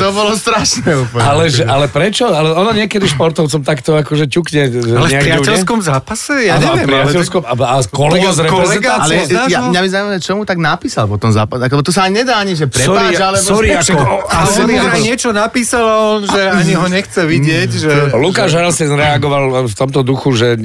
to 0.00 0.08
bolo 0.12 0.36
strašné 0.36 0.90
úplne. 0.92 1.24
Ale, 1.24 1.44
že, 1.48 1.64
ale 1.64 1.86
prečo? 1.88 2.28
Ale 2.28 2.52
ono 2.52 2.76
niekedy 2.76 3.08
športovcom 3.08 3.64
takto 3.64 3.96
akože 3.96 4.28
ťukne. 4.28 4.62
že 4.84 4.92
Ale 4.92 5.08
v 5.08 5.16
priateľskom 5.16 5.78
zápase? 5.80 6.44
Ja 6.44 6.60
Aha, 6.60 6.76
neviem, 6.76 6.88
ale... 6.92 7.08
priateľskom, 7.08 7.40
a, 7.44 7.54
a 7.56 7.76
kolega 7.88 8.30
z 8.32 8.38
reprezentácie. 8.44 9.16
ale 9.16 9.24
poznáš 9.24 9.48
ja, 9.48 9.60
mňa 9.64 9.80
by 9.80 9.88
zaujímavé, 9.88 10.18
čo 10.20 10.32
mu 10.36 10.44
tak 10.44 10.58
napísal 10.60 11.04
po 11.08 11.16
tom 11.16 11.32
zápase. 11.32 11.64
To 11.64 11.92
sa 11.92 12.08
ani 12.08 12.20
nedá 12.20 12.36
ani, 12.36 12.52
že 12.56 12.68
prepáč, 12.68 13.16
Sorry, 13.16 13.16
alebo... 13.16 13.44
sorry, 13.44 13.68
Však- 13.74 13.96
ako- 13.96 14.28
A 14.28 14.36
on 14.44 14.68
mu 14.68 14.76
aj 14.76 15.00
niečo 15.00 15.30
napísal, 15.32 15.84
a 15.84 15.96
on, 16.16 16.22
že 16.24 16.40
ani 16.52 16.74
ho 16.76 16.86
nechce 16.88 17.20
vidieť, 17.24 17.70
že... 17.72 17.90
Lukáš 18.16 18.56
Haraslin 18.56 18.92
reagoval 18.92 19.68
v 19.68 19.74
tomto 19.74 20.04
duchu, 20.04 20.36
že 20.36 20.56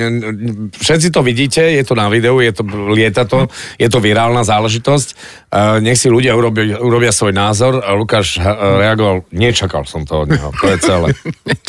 všetci 0.75 1.07
to 1.11 1.21
vidíte, 1.23 1.63
je 1.63 1.83
to 1.83 1.93
na 1.95 2.08
videu, 2.09 2.37
je 2.37 2.51
to, 2.51 2.63
lieta 2.91 3.23
to, 3.23 3.45
je 3.77 3.85
to 3.85 3.97
virálna 3.97 4.41
záležitosť. 4.41 5.07
Uh, 5.47 5.77
nech 5.79 5.95
si 5.95 6.09
ľudia 6.09 6.33
urobia, 6.33 6.77
urobia 6.77 7.09
svoj 7.09 7.31
názor 7.31 7.79
a 7.79 7.93
Lukáš 7.93 8.37
uh, 8.37 8.45
reagoval, 8.77 9.23
nečakal 9.29 9.85
som 9.85 10.03
to 10.03 10.25
od 10.25 10.29
neho, 10.29 10.49
to 10.51 10.65
je 10.67 10.77
celé. 10.77 11.09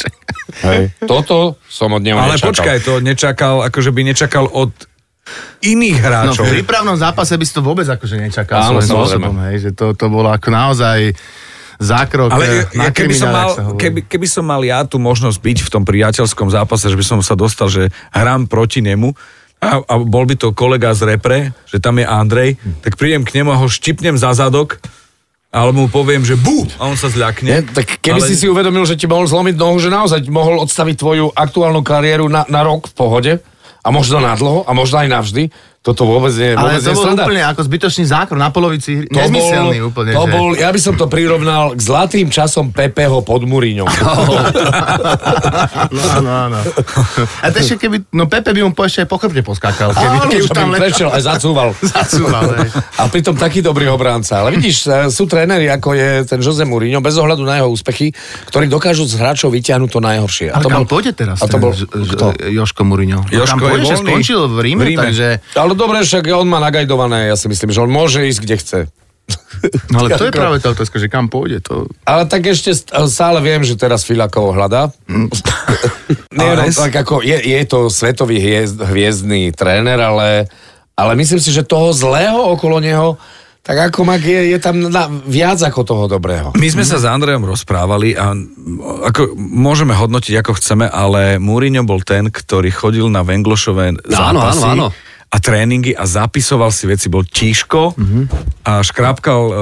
Hej. 0.67 0.83
Toto 1.05 1.61
som 1.65 1.93
od 1.93 2.03
neho 2.03 2.19
Ale 2.19 2.35
nečakal. 2.35 2.49
počkaj, 2.51 2.77
to 2.83 2.93
nečakal, 2.99 3.63
akože 3.63 3.91
by 3.91 4.01
nečakal 4.03 4.45
od 4.49 4.73
iných 5.63 5.99
No 6.01 6.05
hráčov. 6.33 6.45
v 6.49 6.59
prípravnom 6.59 6.97
zápase 6.97 7.39
by 7.39 7.45
si 7.47 7.53
to 7.55 7.63
vôbec 7.63 7.87
akože 7.87 8.19
nečakal 8.19 8.59
Áno, 8.59 8.81
svojím 8.83 8.89
spôsobom, 8.89 9.35
hej, 9.47 9.57
že 9.63 9.71
to, 9.77 9.95
to 9.95 10.11
bolo 10.11 10.27
ako 10.27 10.49
naozaj 10.51 11.15
zákrok 11.79 12.29
Ale 12.29 12.45
eh, 12.45 12.77
na 12.77 12.89
ja, 12.89 12.91
keby, 12.91 13.15
som 13.15 13.31
mal, 13.31 13.49
keby, 13.79 14.05
keby 14.05 14.27
som 14.27 14.45
mal 14.45 14.61
ja 14.61 14.83
tú 14.83 14.99
možnosť 14.99 15.39
byť 15.39 15.59
v 15.65 15.71
tom 15.71 15.83
priateľskom 15.87 16.53
zápase, 16.53 16.91
že 16.91 16.99
by 16.99 17.05
som 17.07 17.19
sa 17.23 17.33
dostal, 17.33 17.71
že 17.71 17.89
hrám 18.11 18.51
proti 18.51 18.83
nemu 18.83 19.15
a, 19.61 19.85
a 19.85 19.95
bol 20.01 20.25
by 20.25 20.35
to 20.41 20.57
kolega 20.57 20.97
z 20.97 21.15
repre, 21.17 21.53
že 21.69 21.79
tam 21.79 22.01
je 22.01 22.07
Andrej, 22.09 22.57
tak 22.81 22.97
prídem 22.97 23.29
k 23.29 23.41
nemu 23.41 23.53
a 23.53 23.61
ho 23.61 23.69
štipnem 23.69 24.17
za 24.17 24.33
zadok 24.33 24.81
alebo 25.51 25.85
mu 25.85 25.89
poviem, 25.91 26.23
že 26.23 26.39
bu! 26.39 26.63
A 26.79 26.87
on 26.87 26.95
sa 26.95 27.11
Nie, 27.11 27.15
zľakne. 27.19 27.67
tak 27.75 27.99
keby 27.99 28.23
Ale- 28.23 28.29
si 28.31 28.39
si 28.39 28.47
uvedomil, 28.47 28.87
že 28.87 28.95
ti 28.95 29.11
mohol 29.11 29.27
zlomiť 29.27 29.59
nohu, 29.59 29.83
že 29.83 29.91
naozaj 29.91 30.23
mohol 30.31 30.63
odstaviť 30.63 30.95
tvoju 30.95 31.27
aktuálnu 31.35 31.83
kariéru 31.83 32.31
na, 32.31 32.47
na 32.47 32.63
rok 32.63 32.87
v 32.87 32.95
pohode 32.95 33.33
a 33.83 33.89
možno 33.91 34.23
na 34.23 34.39
dlho 34.39 34.63
a 34.63 34.71
možno 34.71 35.03
aj 35.03 35.09
navždy, 35.11 35.43
toto 35.81 36.05
vôbec 36.05 36.29
nie, 36.37 36.53
Ale 36.53 36.77
vôbec 36.77 36.85
to 36.85 36.93
nie 36.93 36.97
bol 36.97 37.05
sranda. 37.09 37.25
úplne 37.25 37.43
ako 37.49 37.61
zbytočný 37.65 38.05
zákrok 38.05 38.37
na 38.37 38.53
polovici. 38.53 38.91
hry. 39.01 39.09
Nezmyselný 39.09 39.79
úplne. 39.81 40.13
to 40.13 40.25
že... 40.29 40.33
bol, 40.37 40.49
ja 40.53 40.69
by 40.69 40.81
som 40.81 40.93
to 40.93 41.09
prirovnal 41.09 41.73
k 41.73 41.81
zlatým 41.81 42.29
časom 42.29 42.69
Pepeho 42.69 43.25
pod 43.25 43.49
Muriňom. 43.49 43.89
No, 45.91 46.03
áno, 46.21 46.31
áno. 46.31 46.59
A 47.43 47.51
to 47.51 47.59
ešte 47.59 47.87
keby, 47.87 48.13
no 48.15 48.31
Pepe 48.31 48.55
by 48.55 48.63
mu 48.63 48.71
po 48.77 48.87
ešte 48.87 49.03
aj 49.03 49.09
po 49.11 49.17
chrbte 49.19 49.43
poskákal. 49.43 49.91
Keby, 49.91 50.17
Áno, 50.23 50.31
keby 50.31 50.43
už 50.47 50.53
tam 50.53 50.71
tam 50.71 50.79
prešiel, 50.79 51.09
aj 51.11 51.23
zacúval. 51.25 51.69
zacúval. 51.97 52.45
A 52.95 53.03
pritom 53.11 53.35
taký 53.35 53.65
dobrý 53.65 53.91
obránca. 53.91 54.45
Ale 54.45 54.55
vidíš, 54.55 54.87
e, 54.87 55.09
sú 55.11 55.27
tréneri, 55.27 55.67
ako 55.67 55.97
je 55.97 56.09
ten 56.29 56.39
Jose 56.39 56.63
Mourinho, 56.63 57.03
bez 57.03 57.17
ohľadu 57.19 57.43
na 57.43 57.59
jeho 57.59 57.69
úspechy, 57.73 58.13
ktorí 58.53 58.71
dokážu 58.71 59.09
z 59.09 59.19
hráčov 59.19 59.51
vyťahnuť 59.51 59.91
to 59.91 60.01
najhoršie. 60.05 60.47
Ale 60.53 60.63
kam 60.69 60.87
pôjde 60.87 61.13
teraz 61.17 61.43
A 61.43 61.51
to 61.51 61.59
bol? 61.59 61.73
Joško 62.39 62.83
Mourinho? 62.87 63.27
Joško 63.33 63.59
je 63.59 63.71
pôjde, 63.73 63.87
že 63.89 63.97
skončil 63.99 64.41
v 64.47 64.57
Ríme, 64.63 64.85
Ríme. 64.87 65.01
takže... 65.01 65.27
Ale 65.57 65.70
dobre, 65.75 66.03
však 66.03 66.31
on 66.33 66.49
má 66.49 66.59
nagajdované, 66.63 67.31
ja 67.31 67.37
si 67.37 67.47
myslím, 67.51 67.71
že 67.71 67.83
on 67.83 67.91
môže 67.91 68.25
ísť, 68.25 68.41
kde 68.43 68.57
chce. 68.57 68.81
No 69.93 70.03
ale 70.03 70.17
to 70.17 70.27
je 70.27 70.33
práve 70.33 70.59
tá 70.63 70.73
otázka, 70.73 70.97
že 70.97 71.11
kam 71.11 71.29
pôjde. 71.29 71.61
To... 71.69 71.87
Ale 72.07 72.25
tak 72.27 72.49
ešte 72.49 72.73
st- 72.73 72.91
stále 73.11 73.39
viem, 73.45 73.61
že 73.63 73.77
teraz 73.77 74.07
Filakov 74.07 74.57
hľadá. 74.57 74.91
Nie, 76.39 76.57
no, 76.57 76.65
tak 76.71 76.95
ako 76.95 77.21
je, 77.21 77.37
je 77.37 77.61
to 77.69 77.93
svetový 77.93 78.41
hviezd, 78.41 78.81
hviezdný 78.81 79.53
tréner, 79.53 80.01
ale, 80.01 80.49
ale 80.97 81.13
myslím 81.19 81.43
si, 81.43 81.53
že 81.53 81.67
toho 81.67 81.93
zlého 81.93 82.41
okolo 82.57 82.81
neho, 82.81 83.21
tak 83.61 83.93
ako 83.93 84.09
Mak 84.09 84.25
je, 84.25 84.57
je 84.57 84.59
tam 84.59 84.81
na, 84.81 85.13
viac 85.29 85.61
ako 85.61 85.85
toho 85.85 86.05
dobrého. 86.09 86.57
My 86.57 86.69
sme 86.73 86.81
sa 86.81 86.97
s 86.97 87.05
Andrejom 87.05 87.45
rozprávali 87.45 88.17
a 88.17 88.33
ako, 89.05 89.37
môžeme 89.37 89.93
hodnotiť 89.93 90.41
ako 90.41 90.57
chceme, 90.57 90.89
ale 90.89 91.37
Mourinho 91.37 91.85
bol 91.85 92.01
ten, 92.01 92.33
ktorý 92.33 92.73
chodil 92.73 93.07
na 93.13 93.21
Venglošové 93.21 94.01
Áno, 94.01 94.01
zápasy 94.09 94.65
áno, 94.65 94.89
áno. 94.89 95.10
A 95.31 95.37
tréningy 95.39 95.95
a 95.95 96.05
zapisoval 96.05 96.69
si 96.69 96.85
veci, 96.85 97.07
bol 97.07 97.23
tížko 97.23 97.95
Mhm. 97.95 98.21
a 98.63 98.83
škrápkal 98.83 99.43
e, 99.43 99.55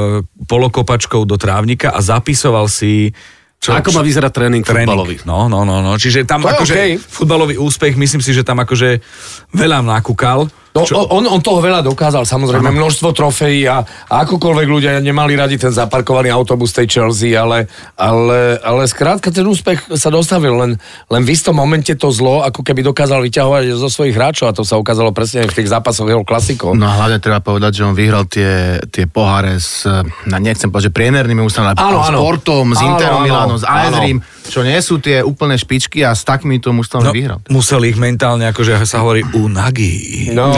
polokopačkou 0.42 1.22
do 1.22 1.36
trávnika 1.36 1.92
a 1.92 2.00
zapisoval 2.00 2.66
si 2.66 3.12
čo, 3.58 3.74
Ako 3.74 3.90
má 3.90 4.00
vyzerať 4.00 4.30
tréning, 4.30 4.62
futbalový? 4.62 5.18
No, 5.26 5.50
no, 5.50 5.66
no, 5.66 5.82
no. 5.82 5.98
Čiže 5.98 6.22
tam 6.22 6.46
To 6.46 6.48
akože 6.48 6.72
okej. 6.72 6.92
futbalový 6.96 7.58
úspech, 7.58 7.98
myslím 7.98 8.22
si, 8.22 8.30
že 8.30 8.46
tam 8.46 8.62
akože 8.62 9.02
veľa 9.50 9.82
nakúkal. 9.82 10.46
No, 10.76 10.84
on, 11.08 11.24
on 11.24 11.40
toho 11.40 11.64
veľa 11.64 11.80
dokázal, 11.80 12.28
samozrejme, 12.28 12.68
množstvo 12.70 13.10
trofejí 13.16 13.64
a, 13.66 13.82
a 13.82 14.14
akokoľvek 14.28 14.68
ľudia 14.68 14.90
nemali 15.00 15.34
radi 15.34 15.56
ten 15.56 15.72
zaparkovaný 15.72 16.28
autobus 16.28 16.76
tej 16.76 16.86
Chelsea, 16.86 17.32
ale, 17.32 17.66
ale, 17.96 18.60
ale 18.60 18.82
skrátka 18.84 19.32
ten 19.32 19.48
úspech 19.48 19.88
sa 19.96 20.12
dostavil, 20.12 20.54
len, 20.54 20.70
len 21.08 21.22
v 21.24 21.30
istom 21.32 21.56
momente 21.56 21.90
to 21.96 22.12
zlo 22.12 22.44
ako 22.44 22.60
keby 22.62 22.84
dokázal 22.84 23.24
vyťahovať 23.24 23.62
zo 23.74 23.88
svojich 23.88 24.14
hráčov 24.14 24.52
a 24.52 24.56
to 24.56 24.62
sa 24.62 24.76
ukázalo 24.76 25.10
presne 25.10 25.48
v 25.48 25.56
tých 25.56 25.72
zápasoch 25.72 26.06
jeho 26.06 26.22
klasikov. 26.22 26.76
No 26.76 26.84
a 26.84 26.94
hlavne 27.00 27.18
treba 27.18 27.40
povedať, 27.40 27.80
že 27.80 27.86
on 27.88 27.96
vyhral 27.96 28.28
tie, 28.28 28.78
tie 28.92 29.08
poháre 29.08 29.56
s, 29.56 29.88
na, 30.28 30.36
nechcem 30.38 30.68
povedať, 30.68 30.92
že 30.92 30.96
priemernými 30.96 31.42
ústavami, 31.42 31.74
ale 31.74 31.80
Áno, 31.80 31.98
s 32.04 32.10
áno. 32.12 32.18
Portom, 32.22 32.66
s 32.76 32.80
Interom 32.84 33.24
áno, 33.24 33.26
Milánom, 33.26 33.58
s 33.58 33.64
AS. 33.64 33.96
Rím, 33.98 34.18
čo 34.48 34.60
nie 34.60 34.76
sú 34.78 34.96
tie 34.96 35.20
úplné 35.20 35.54
špičky 35.54 36.00
a 36.00 36.10
s 36.10 36.22
takýmito 36.22 36.68
ústavami 36.70 37.04
No, 37.04 37.12
vyhral. 37.12 37.38
musel 37.46 37.84
ich 37.84 37.94
mentálne, 37.94 38.44
akože 38.46 38.80
sa 38.82 39.00
hovorí, 39.00 39.22
unagi. 39.28 40.28
No, 40.30 40.48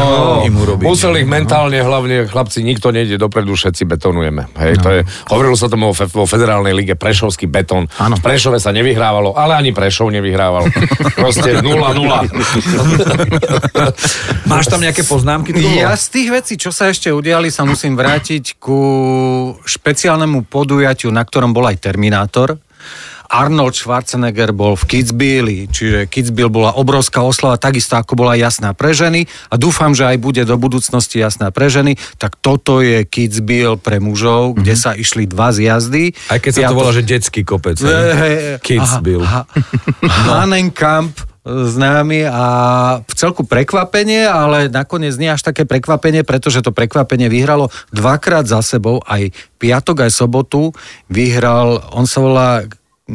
im 0.40 0.54
urobiť. 0.54 0.82
musel 0.82 1.14
ich 1.16 1.26
mentálne, 1.26 1.76
hlavne 1.76 2.24
chlapci, 2.24 2.60
nikto 2.60 2.88
nejde 2.88 3.16
dopredu, 3.16 3.52
všetci 3.52 3.82
betonujeme. 3.84 4.46
Hej, 4.56 4.72
No. 4.76 4.82
to 4.82 4.88
je, 4.92 5.00
hovorilo 5.28 5.54
sa 5.54 5.66
tomu 5.66 5.90
vo, 5.90 5.94
fe- 5.94 6.08
vo 6.08 6.24
federálnej 6.24 6.72
lige 6.72 6.94
Prešovský 6.94 7.44
betón. 7.44 7.90
Áno. 7.96 8.14
V 8.14 8.22
Prešove 8.22 8.56
sa 8.56 8.70
nevyhrávalo, 8.70 9.32
ale 9.32 9.54
ani 9.54 9.70
Prešov 9.70 10.10
nevyhrával. 10.10 10.70
Proste 11.20 11.56
0-0. 11.56 11.66
Máš 14.46 14.66
tam 14.66 14.80
nejaké 14.80 15.02
poznámky? 15.02 15.52
Ja 15.76 15.94
z 15.94 16.06
tých 16.10 16.28
vecí, 16.30 16.54
čo 16.54 16.70
sa 16.70 16.88
ešte 16.88 17.08
udiali, 17.08 17.48
sa 17.48 17.62
musím 17.62 17.94
vrátiť 17.94 18.56
ku 18.56 18.78
špeciálnemu 19.60 20.44
podujatiu, 20.44 21.08
na 21.08 21.22
ktorom 21.22 21.50
bol 21.50 21.64
aj 21.64 21.78
Terminátor. 21.80 22.58
Arnold 23.30 23.78
Schwarzenegger 23.78 24.50
bol 24.50 24.74
v 24.74 24.84
Kitzbüheli, 24.90 25.70
čiže 25.70 26.10
Kitzbühel 26.10 26.50
bola 26.50 26.74
obrovská 26.74 27.22
oslava, 27.22 27.54
takisto 27.62 27.94
ako 27.94 28.18
bola 28.18 28.34
jasná 28.34 28.74
pre 28.74 28.90
ženy 28.90 29.30
a 29.46 29.54
dúfam, 29.54 29.94
že 29.94 30.02
aj 30.10 30.18
bude 30.18 30.42
do 30.42 30.58
budúcnosti 30.58 31.22
jasná 31.22 31.54
pre 31.54 31.70
ženy, 31.70 31.94
tak 32.18 32.34
toto 32.42 32.82
je 32.82 33.06
Kitzbühel 33.06 33.78
pre 33.78 34.02
mužov, 34.02 34.58
kde 34.58 34.74
sa 34.74 34.98
išli 34.98 35.30
dva 35.30 35.54
zjazdy. 35.54 36.10
Aj 36.26 36.42
keď 36.42 36.50
sa 36.50 36.60
to 36.68 36.74
volá, 36.74 36.90
že 36.90 37.06
detský 37.06 37.46
kopec. 37.46 37.78
Kids 38.66 38.98
aha, 38.98 39.00
byl. 39.00 39.22
aha. 39.22 39.42
Hahnenkamp 40.26 41.30
známy 41.50 42.28
a 42.28 42.44
v 43.00 43.14
celku 43.16 43.48
prekvapenie, 43.48 44.28
ale 44.28 44.68
nakoniec 44.68 45.16
nie 45.16 45.32
až 45.32 45.40
také 45.40 45.64
prekvapenie, 45.64 46.20
pretože 46.20 46.60
to 46.60 46.68
prekvapenie 46.68 47.32
vyhralo 47.32 47.72
dvakrát 47.96 48.44
za 48.44 48.60
sebou, 48.60 49.00
aj 49.08 49.32
piatok, 49.56 50.04
aj 50.04 50.12
sobotu. 50.12 50.76
Vyhral, 51.08 51.80
on 51.96 52.04
sa 52.04 52.20
volá 52.20 52.68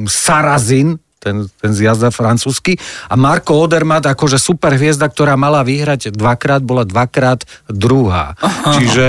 Sarazin, 0.04 1.00
ten, 1.24 1.48
ten 1.58 1.72
zjazda 1.72 2.12
francúzsky. 2.12 2.76
A 3.08 3.16
Marko 3.16 3.56
Odermatt, 3.56 4.06
akože 4.06 4.36
super 4.36 4.76
hviezda, 4.76 5.08
ktorá 5.08 5.40
mala 5.40 5.64
vyhrať 5.64 6.12
dvakrát, 6.12 6.62
bola 6.62 6.84
dvakrát 6.84 7.48
druhá. 7.72 8.36
Aha. 8.44 8.78
Čiže 8.78 9.08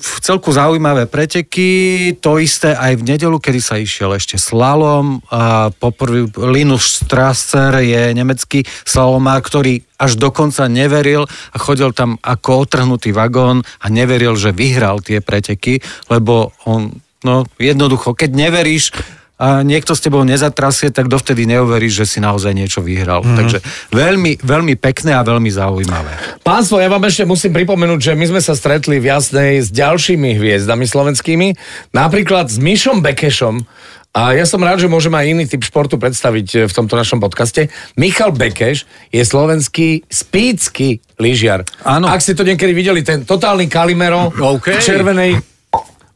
v 0.00 0.18
celku 0.24 0.48
zaujímavé 0.48 1.04
preteky, 1.04 2.16
to 2.24 2.40
isté 2.40 2.72
aj 2.72 2.96
v 2.96 3.04
nedelu, 3.04 3.36
kedy 3.36 3.60
sa 3.60 3.76
išiel 3.76 4.16
ešte 4.16 4.40
slalom. 4.40 5.20
Poprvý 5.76 6.24
Linus 6.40 7.04
Strasser 7.04 7.84
je 7.84 8.16
nemecký 8.16 8.64
slalomár, 8.88 9.44
ktorý 9.44 9.84
až 10.00 10.16
dokonca 10.16 10.72
neveril 10.72 11.28
a 11.28 11.56
chodil 11.60 11.92
tam 11.92 12.16
ako 12.24 12.64
otrhnutý 12.64 13.12
vagón 13.12 13.60
a 13.60 13.86
neveril, 13.92 14.40
že 14.40 14.56
vyhral 14.56 15.04
tie 15.04 15.20
preteky, 15.20 15.84
lebo 16.08 16.56
on, 16.64 16.96
no 17.24 17.44
jednoducho, 17.56 18.16
keď 18.16 18.30
neveríš, 18.32 18.92
a 19.40 19.64
niekto 19.64 19.96
s 19.96 20.04
tebou 20.04 20.20
nezatrasie, 20.20 20.92
tak 20.92 21.08
dovtedy 21.08 21.48
neuveríš, 21.48 22.04
že 22.04 22.06
si 22.06 22.18
naozaj 22.20 22.52
niečo 22.52 22.84
vyhral. 22.84 23.24
Mm-hmm. 23.24 23.38
Takže 23.40 23.58
veľmi, 23.88 24.32
veľmi 24.44 24.76
pekné 24.76 25.16
a 25.16 25.24
veľmi 25.24 25.48
zaujímavé. 25.48 26.12
Pánstvo, 26.44 26.76
ja 26.76 26.92
vám 26.92 27.08
ešte 27.08 27.24
musím 27.24 27.56
pripomenúť, 27.56 28.12
že 28.12 28.20
my 28.20 28.36
sme 28.36 28.40
sa 28.44 28.52
stretli 28.52 29.00
v 29.00 29.08
Jasnej 29.08 29.64
s 29.64 29.72
ďalšími 29.72 30.36
hviezdami 30.36 30.84
slovenskými, 30.84 31.56
napríklad 31.96 32.52
s 32.52 32.60
Mišom 32.60 33.00
Bekešom, 33.00 33.64
a 34.10 34.34
ja 34.34 34.42
som 34.42 34.58
rád, 34.58 34.82
že 34.82 34.90
môžem 34.90 35.14
aj 35.14 35.26
iný 35.30 35.46
typ 35.46 35.62
športu 35.62 35.94
predstaviť 35.94 36.46
e, 36.50 36.56
v 36.66 36.72
tomto 36.74 36.98
našom 36.98 37.22
podcaste. 37.22 37.70
Michal 37.94 38.34
Bekeš 38.34 38.82
je 39.14 39.22
slovenský 39.22 40.02
spícky 40.10 40.98
lyžiar. 41.14 41.62
Áno. 41.86 42.10
Ak 42.10 42.18
ste 42.18 42.34
to 42.34 42.42
niekedy 42.42 42.74
videli, 42.74 43.06
ten 43.06 43.22
totálny 43.22 43.70
kalimero 43.70 44.34
OK. 44.34 44.74
v 44.74 44.82
červenej 44.82 45.49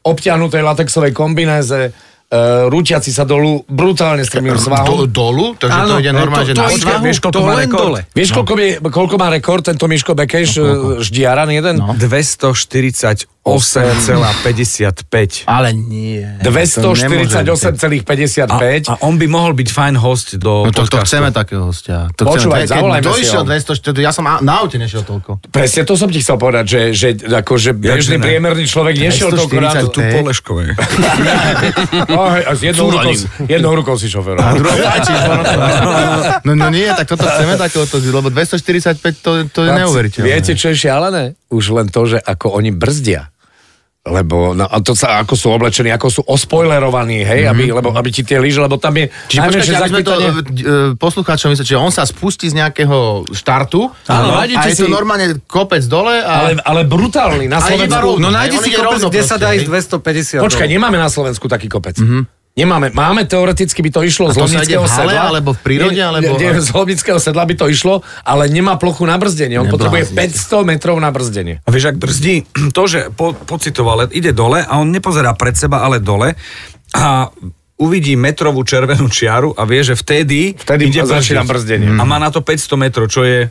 obťahnutej 0.04 0.60
latexovej 0.60 1.16
kombinéze, 1.16 1.90
uh, 1.90 2.68
rúťaci 2.68 3.08
sa 3.08 3.24
dolu 3.24 3.64
brutálne 3.64 4.20
strmým 4.22 4.54
Do, 4.54 4.60
svahom. 4.60 5.08
dolu? 5.08 5.46
Takže 5.56 5.80
to 5.88 5.96
ide 5.98 6.12
normálne, 6.12 6.46
že 6.46 6.54
na 6.54 6.68
ide, 6.68 6.84
svahu? 6.84 7.02
vieš, 7.02 7.18
koľko 7.24 7.34
to 7.34 7.40
má 7.42 7.54
rekord? 7.56 7.80
dole. 7.88 8.00
Vieš, 8.12 8.28
koľko, 8.36 8.52
je, 8.60 8.70
koľko 8.84 9.14
má 9.16 9.28
rekord 9.32 9.62
tento 9.64 9.84
Miško 9.88 10.12
Bekeš, 10.12 10.48
no, 10.60 10.64
ždiaran 11.00 11.48
jeden? 11.48 11.80
No. 11.80 11.96
248,55. 13.44 15.44
Ale 15.44 15.76
nie. 15.76 16.24
to 16.40 16.48
nemôže 16.48 17.04
byť. 17.04 17.44
248,55. 17.44 18.88
A, 18.88 18.88
a 18.88 19.04
on 19.04 19.20
by 19.20 19.28
mohol 19.28 19.52
byť 19.52 19.68
fajn 19.68 20.00
host 20.00 20.40
do 20.40 20.64
No 20.64 20.72
to, 20.72 20.88
to 20.88 20.96
podcastu. 20.96 21.20
chceme 21.20 21.28
takého 21.28 21.68
hostia. 21.68 22.08
To 22.16 22.24
Počúvaj, 22.24 22.64
chceme. 22.64 22.80
zavolajme 22.80 23.04
si 23.12 23.28
ho. 23.28 23.44
200, 23.44 24.00
ja 24.00 24.16
som 24.16 24.24
a- 24.24 24.40
na 24.40 24.64
aute 24.64 24.80
nešiel 24.80 25.04
toľko. 25.04 25.44
Presne 25.52 25.84
to 25.84 25.92
som 25.92 26.08
ti 26.08 26.16
chcel 26.18 26.40
povedať, 26.40 26.64
že, 26.64 26.80
že 26.96 27.08
akože 27.20 27.76
bežný 27.76 28.16
ne? 28.16 28.24
priemerný 28.24 28.64
človek 28.64 28.96
nešiel 28.96 29.28
toľko 29.28 29.56
rád. 29.60 29.92
240. 29.92 29.92
Tu 29.92 30.00
po 30.00 30.20
Leškovej. 30.24 30.68
Hej, 32.34 32.42
a 32.48 32.52
s 32.56 32.60
jednou 32.64 32.88
rukou, 32.88 33.12
si- 33.12 33.28
jednou 33.44 33.72
rukou 33.76 33.94
si 34.00 34.08
šoferoval. 34.08 34.56
No, 36.44 36.52
no 36.56 36.66
nie, 36.72 36.88
tak 36.88 37.06
toto 37.06 37.24
chceme 37.24 37.60
takéhoto, 37.60 38.00
lebo 38.00 38.32
245 38.32 38.96
to, 39.20 39.30
to 39.52 39.60
je 39.64 39.70
neuveriteľné. 39.70 40.24
Viete, 40.24 40.52
čo 40.56 40.72
je 40.72 40.76
šialené? 40.80 41.36
Už 41.52 41.70
len 41.70 41.86
to, 41.92 42.08
že 42.08 42.18
ako 42.18 42.56
oni 42.56 42.72
brzdia. 42.72 43.30
Lebo 44.04 44.52
no, 44.52 44.68
a 44.68 44.84
to 44.84 44.92
sa, 44.92 45.24
ako 45.24 45.32
sú 45.32 45.48
oblečení, 45.48 45.88
ako 45.88 46.08
sú 46.12 46.20
ospoilerovaní, 46.28 47.24
hej, 47.24 47.48
aby, 47.48 47.72
lebo, 47.72 47.88
aby 47.96 48.12
ti 48.12 48.20
tie 48.20 48.36
lyže, 48.36 48.60
lebo 48.60 48.76
tam 48.76 49.00
je 49.00 49.08
Čiže 49.08 49.40
počkajte, 49.48 49.76
aby 49.80 49.90
sme 49.96 50.02
to 50.04 50.12
e, 50.12 50.24
poslucháčom 51.00 51.48
mysleli, 51.48 51.68
čiže 51.72 51.80
on 51.80 51.88
sa 51.88 52.04
spustí 52.04 52.52
z 52.52 52.60
nejakého 52.60 53.24
štartu 53.32 53.88
Áno, 54.04 54.36
a 54.36 54.44
nájdete 54.44 54.76
je 54.76 54.76
to 54.76 54.86
si- 54.86 54.92
normálne 54.92 55.40
kopec 55.48 55.80
dole 55.88 56.20
a... 56.20 56.52
Ale, 56.52 56.60
ale 56.60 56.80
brutálny, 56.84 57.48
na 57.48 57.64
A 57.64 57.64
Slovensku. 57.64 58.20
rovno. 58.20 58.28
No 58.28 58.36
on 58.36 58.60
si 58.60 58.76
kopec, 58.76 58.92
rovno 58.92 59.08
kde 59.08 59.22
sa 59.24 59.40
dá 59.40 59.56
ísť 59.56 59.72
250 59.72 60.44
Počkaj, 60.52 60.68
nemáme 60.68 61.00
na 61.00 61.08
Slovensku 61.08 61.48
taký 61.48 61.72
kopec. 61.72 61.96
Nemáme. 62.54 62.94
Máme, 62.94 63.26
teoreticky 63.26 63.82
by 63.82 63.90
to 63.90 64.00
išlo 64.06 64.30
z 64.30 64.38
to 64.38 64.46
sa 64.46 64.62
ide 64.62 64.78
Lomnického 64.78 64.82
v 64.82 64.90
hale, 64.94 65.10
sedla. 65.10 65.22
alebo 65.26 65.50
v 65.50 65.58
prírode, 65.58 65.90
Nie, 65.90 66.06
alebo- 66.06 66.38
Nie, 66.38 66.54
z 66.54 66.70
Lomnického 66.70 67.18
sedla 67.18 67.42
by 67.42 67.54
to 67.58 67.66
išlo, 67.66 68.06
ale 68.22 68.46
nemá 68.46 68.78
plochu 68.78 69.02
na 69.02 69.18
brzdenie. 69.18 69.58
On 69.58 69.66
potrebuje 69.66 70.14
sa. 70.14 70.62
500 70.62 70.62
metrov 70.62 70.94
na 71.02 71.10
brzdenie. 71.10 71.58
A 71.60 71.68
vieš, 71.74 71.90
ak 71.90 71.98
brzdí, 71.98 72.46
to, 72.78 72.82
že 72.86 73.10
po, 73.10 73.34
pocitoval, 73.34 74.06
ide 74.14 74.30
dole 74.30 74.62
a 74.62 74.72
on 74.78 74.86
nepozerá 74.86 75.34
pred 75.34 75.58
seba, 75.58 75.82
ale 75.82 75.98
dole 75.98 76.38
a 76.94 77.26
uvidí 77.74 78.14
metrovú 78.14 78.62
červenú 78.62 79.10
čiaru 79.10 79.50
a 79.50 79.66
vie, 79.66 79.82
že 79.82 79.98
vtedy, 79.98 80.54
Vtedy 80.54 80.94
ide 80.94 81.02
začína 81.02 81.42
brzdenie. 81.42 81.98
A 81.98 82.06
má 82.06 82.22
na 82.22 82.30
to 82.30 82.38
500 82.38 82.70
metrov, 82.78 83.10
čo 83.10 83.26
je... 83.26 83.50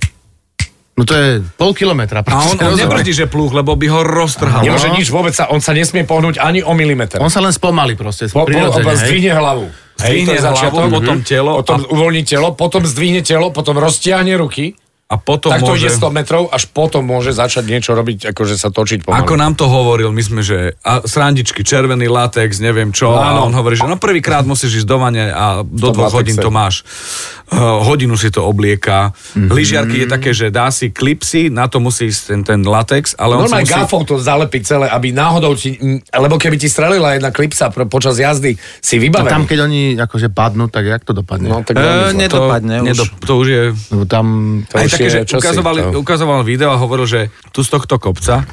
No 0.93 1.09
to 1.09 1.13
je 1.17 1.41
pol 1.57 1.73
kilometra. 1.73 2.21
A 2.21 2.53
on, 2.53 2.57
on 2.61 2.77
nebrzdí, 2.77 3.17
že 3.17 3.25
plúch, 3.25 3.49
lebo 3.49 3.73
by 3.73 3.87
ho 3.89 4.01
roztrhal. 4.05 4.61
Nemôže 4.61 4.93
no. 4.93 4.97
nič 5.01 5.09
vôbec, 5.09 5.33
sa, 5.33 5.49
on 5.49 5.57
sa 5.57 5.73
nesmie 5.73 6.05
pohnúť 6.05 6.37
ani 6.37 6.61
o 6.61 6.77
milimeter. 6.77 7.17
On 7.17 7.33
sa 7.33 7.41
len 7.41 7.49
spomalí 7.49 7.97
proste, 7.97 8.29
Po, 8.29 8.45
po, 8.45 8.93
zdvihne 8.93 9.33
hlavu. 9.33 9.73
Zdvihne 9.97 10.37
hlavu, 10.37 10.93
potom 10.93 11.17
Mhm. 11.17 11.25
telo 11.25 11.51
Potom 11.65 11.81
a- 11.81 11.89
uvoľní 11.89 12.23
telo, 12.25 12.53
potom 12.53 12.85
zdvihne 12.85 13.25
telo, 13.25 13.49
potom 13.49 13.73
roztiahne 13.81 14.37
ruky. 14.37 14.77
A 15.13 15.19
potom 15.21 15.53
tak 15.53 15.61
to 15.61 15.77
môže... 15.77 15.85
ide 15.85 15.89
100 15.93 16.09
metrov, 16.09 16.49
až 16.49 16.65
potom 16.73 17.05
môže 17.05 17.37
začať 17.37 17.69
niečo 17.69 17.93
robiť, 17.93 18.33
akože 18.33 18.57
sa 18.57 18.73
točiť 18.73 19.05
pomaly. 19.05 19.21
Ako 19.21 19.37
nám 19.37 19.53
to 19.53 19.69
hovoril, 19.69 20.09
my 20.09 20.23
sme, 20.25 20.41
že 20.41 20.73
a 20.81 21.05
srandičky, 21.05 21.61
červený 21.61 22.09
latex, 22.09 22.57
neviem 22.57 22.89
čo, 22.89 23.13
a 23.13 23.29
Áno. 23.35 23.45
on 23.45 23.53
hovorí, 23.53 23.77
že 23.77 23.85
no 23.85 24.01
prvýkrát 24.01 24.41
musíš 24.41 24.81
ísť 24.81 24.87
do 24.89 24.97
vane 24.97 25.29
a 25.29 25.61
do 25.61 25.93
dvoch 25.93 26.17
hodín 26.17 26.33
to 26.33 26.49
máš. 26.49 26.81
Uh, 27.53 27.85
hodinu 27.85 28.17
si 28.17 28.33
to 28.33 28.41
oblieka. 28.41 29.13
Mm-hmm. 29.13 29.45
Lyžiarky 29.45 29.97
je 30.01 30.07
také, 30.09 30.33
že 30.33 30.49
dá 30.49 30.73
si 30.73 30.89
klipsy, 30.89 31.53
na 31.53 31.69
to 31.69 31.77
musí 31.77 32.09
ísť 32.09 32.21
ten, 32.25 32.41
ten 32.41 32.59
latex, 32.65 33.13
ale 33.13 33.37
on 33.37 33.45
Normálne 33.45 33.69
musí... 33.69 33.77
gafou 33.77 34.01
to 34.01 34.17
zalepiť 34.17 34.61
celé, 34.65 34.85
aby 34.89 35.13
náhodou 35.13 35.53
ti, 35.53 35.77
lebo 36.09 36.41
keby 36.41 36.57
ti 36.57 36.65
strelila 36.65 37.13
jedna 37.13 37.29
klipsa 37.29 37.69
počas 37.69 38.17
jazdy, 38.17 38.57
si 38.81 38.95
A 38.97 39.01
vybavený. 39.05 39.29
tam, 39.29 39.43
keď 39.45 39.59
oni 39.63 39.81
akože 39.95 40.33
padnú, 40.33 40.65
tak 40.65 40.89
jak 40.89 41.05
to 41.05 41.13
dopadne? 41.13 41.45
No, 41.45 41.61
tak 41.61 41.77
E, 41.77 42.17
nedopadne 42.17 42.81
už. 42.81 42.87
Nedop, 42.89 43.09
to 43.21 43.33
už 43.37 43.47
je... 43.47 43.63
Lebo 43.93 44.03
tam... 44.09 44.25
To 44.65 44.73
Aj 44.73 44.89
už 44.89 44.91
také, 44.97 45.05
je 45.05 45.13
že 45.13 45.19
čosi, 45.29 45.37
ukazovali, 45.45 45.79
to- 45.85 46.01
ukazoval 46.01 46.41
video 46.41 46.73
a 46.73 46.81
hovoril, 46.81 47.05
že 47.05 47.21
tu 47.53 47.61
z 47.61 47.69
tohto 47.69 48.01
kopca 48.01 48.49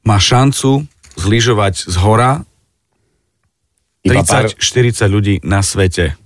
má 0.00 0.16
šancu 0.16 0.88
zlyžovať 1.20 1.84
z 1.84 1.96
hora 2.00 2.40
Iba 4.00 4.24
pár- 4.24 4.48
30-40 4.56 5.12
ľudí 5.12 5.34
na 5.44 5.60
svete. 5.60 6.16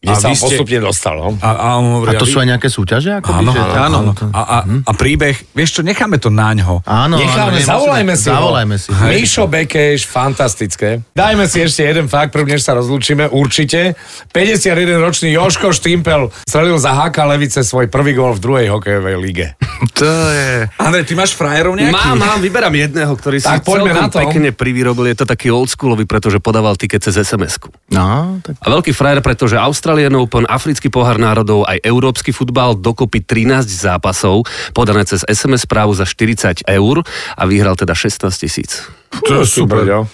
Kde 0.00 0.12
a 0.12 0.16
sa 0.16 0.32
ste- 0.32 0.56
postupne 0.56 0.80
dostal, 0.80 1.12
no? 1.12 1.36
A, 1.44 1.50
a, 1.52 1.66
on 1.76 2.00
hovorí, 2.00 2.16
A 2.16 2.16
to 2.16 2.24
vy- 2.24 2.32
sú 2.32 2.40
aj 2.40 2.48
nejaké 2.48 2.72
súťaže? 2.72 3.20
Ako 3.20 3.36
Áno, 3.36 3.52
áno, 3.52 3.98
áno. 4.00 4.12
A, 4.32 4.40
a, 4.40 4.58
a 4.64 4.92
príbeh, 4.96 5.36
vieš 5.52 5.76
čo, 5.76 5.80
necháme 5.84 6.16
to 6.16 6.32
na 6.32 6.56
ňo. 6.56 6.80
Áno, 6.88 7.20
Necháme, 7.20 7.60
áno, 7.60 7.68
zavolajme 7.68 8.14
si 8.16 8.26
ho. 8.26 8.40
Zavolajme 8.40 8.76
si. 8.80 8.88
Míšo 8.88 9.44
Bekeš, 9.44 10.08
fantastické. 10.08 11.04
Dajme 11.12 11.44
si 11.44 11.60
ešte 11.60 11.84
jeden 11.84 12.08
fakt, 12.08 12.32
prvne, 12.32 12.56
sa 12.56 12.72
rozlúčime, 12.72 13.28
určite. 13.28 13.92
51-ročný 14.32 15.36
Joško 15.36 15.68
Štimpel 15.68 16.32
strelil 16.42 16.80
za 16.80 16.96
HK 16.96 17.16
Levice 17.28 17.60
svoj 17.60 17.86
prvý 17.86 18.16
gól 18.16 18.32
v 18.32 18.40
druhej 18.40 18.66
hokejovej 18.72 19.16
lige. 19.20 19.46
To 19.96 20.08
je... 20.08 20.64
Andrej, 20.76 21.04
ty 21.04 21.14
máš 21.14 21.36
frajerov 21.36 21.76
nejaký? 21.76 21.92
Mám, 21.92 22.16
mám, 22.16 22.40
vyberám 22.40 22.72
jedného, 22.72 23.12
ktorý 23.12 23.36
si 23.36 23.44
Tak 23.44 23.64
poďme 23.64 23.92
celkom 23.92 24.00
na 24.00 24.08
to. 24.08 24.16
pekne 24.16 24.48
privyrobil. 24.52 25.04
Je 25.08 25.16
to 25.16 25.28
taký 25.28 25.52
oldschoolový, 25.52 26.04
pretože 26.04 26.40
podával 26.40 26.72
tiket 26.76 27.04
cez 27.04 27.16
SMS-ku. 27.16 27.68
No, 27.92 28.40
tak 28.40 28.56
A 28.60 28.66
veľký 28.70 28.92
frajer, 28.92 29.20
pretože 29.20 29.60
Australian 29.90 30.22
Open, 30.22 30.46
Africký 30.46 30.86
pohár 30.86 31.18
národov, 31.18 31.66
aj 31.66 31.82
európsky 31.82 32.30
futbal, 32.30 32.78
dokopy 32.78 33.26
13 33.26 33.66
zápasov, 33.66 34.46
podané 34.70 35.02
cez 35.02 35.26
SMS 35.26 35.66
správu 35.66 35.90
za 35.98 36.06
40 36.06 36.62
eur 36.62 37.02
a 37.34 37.42
vyhral 37.42 37.74
teda 37.74 37.90
16 37.90 38.30
tisíc. 38.38 38.86
To 39.26 39.42
je 39.42 39.50
super, 39.50 39.82
jo. 39.82 40.06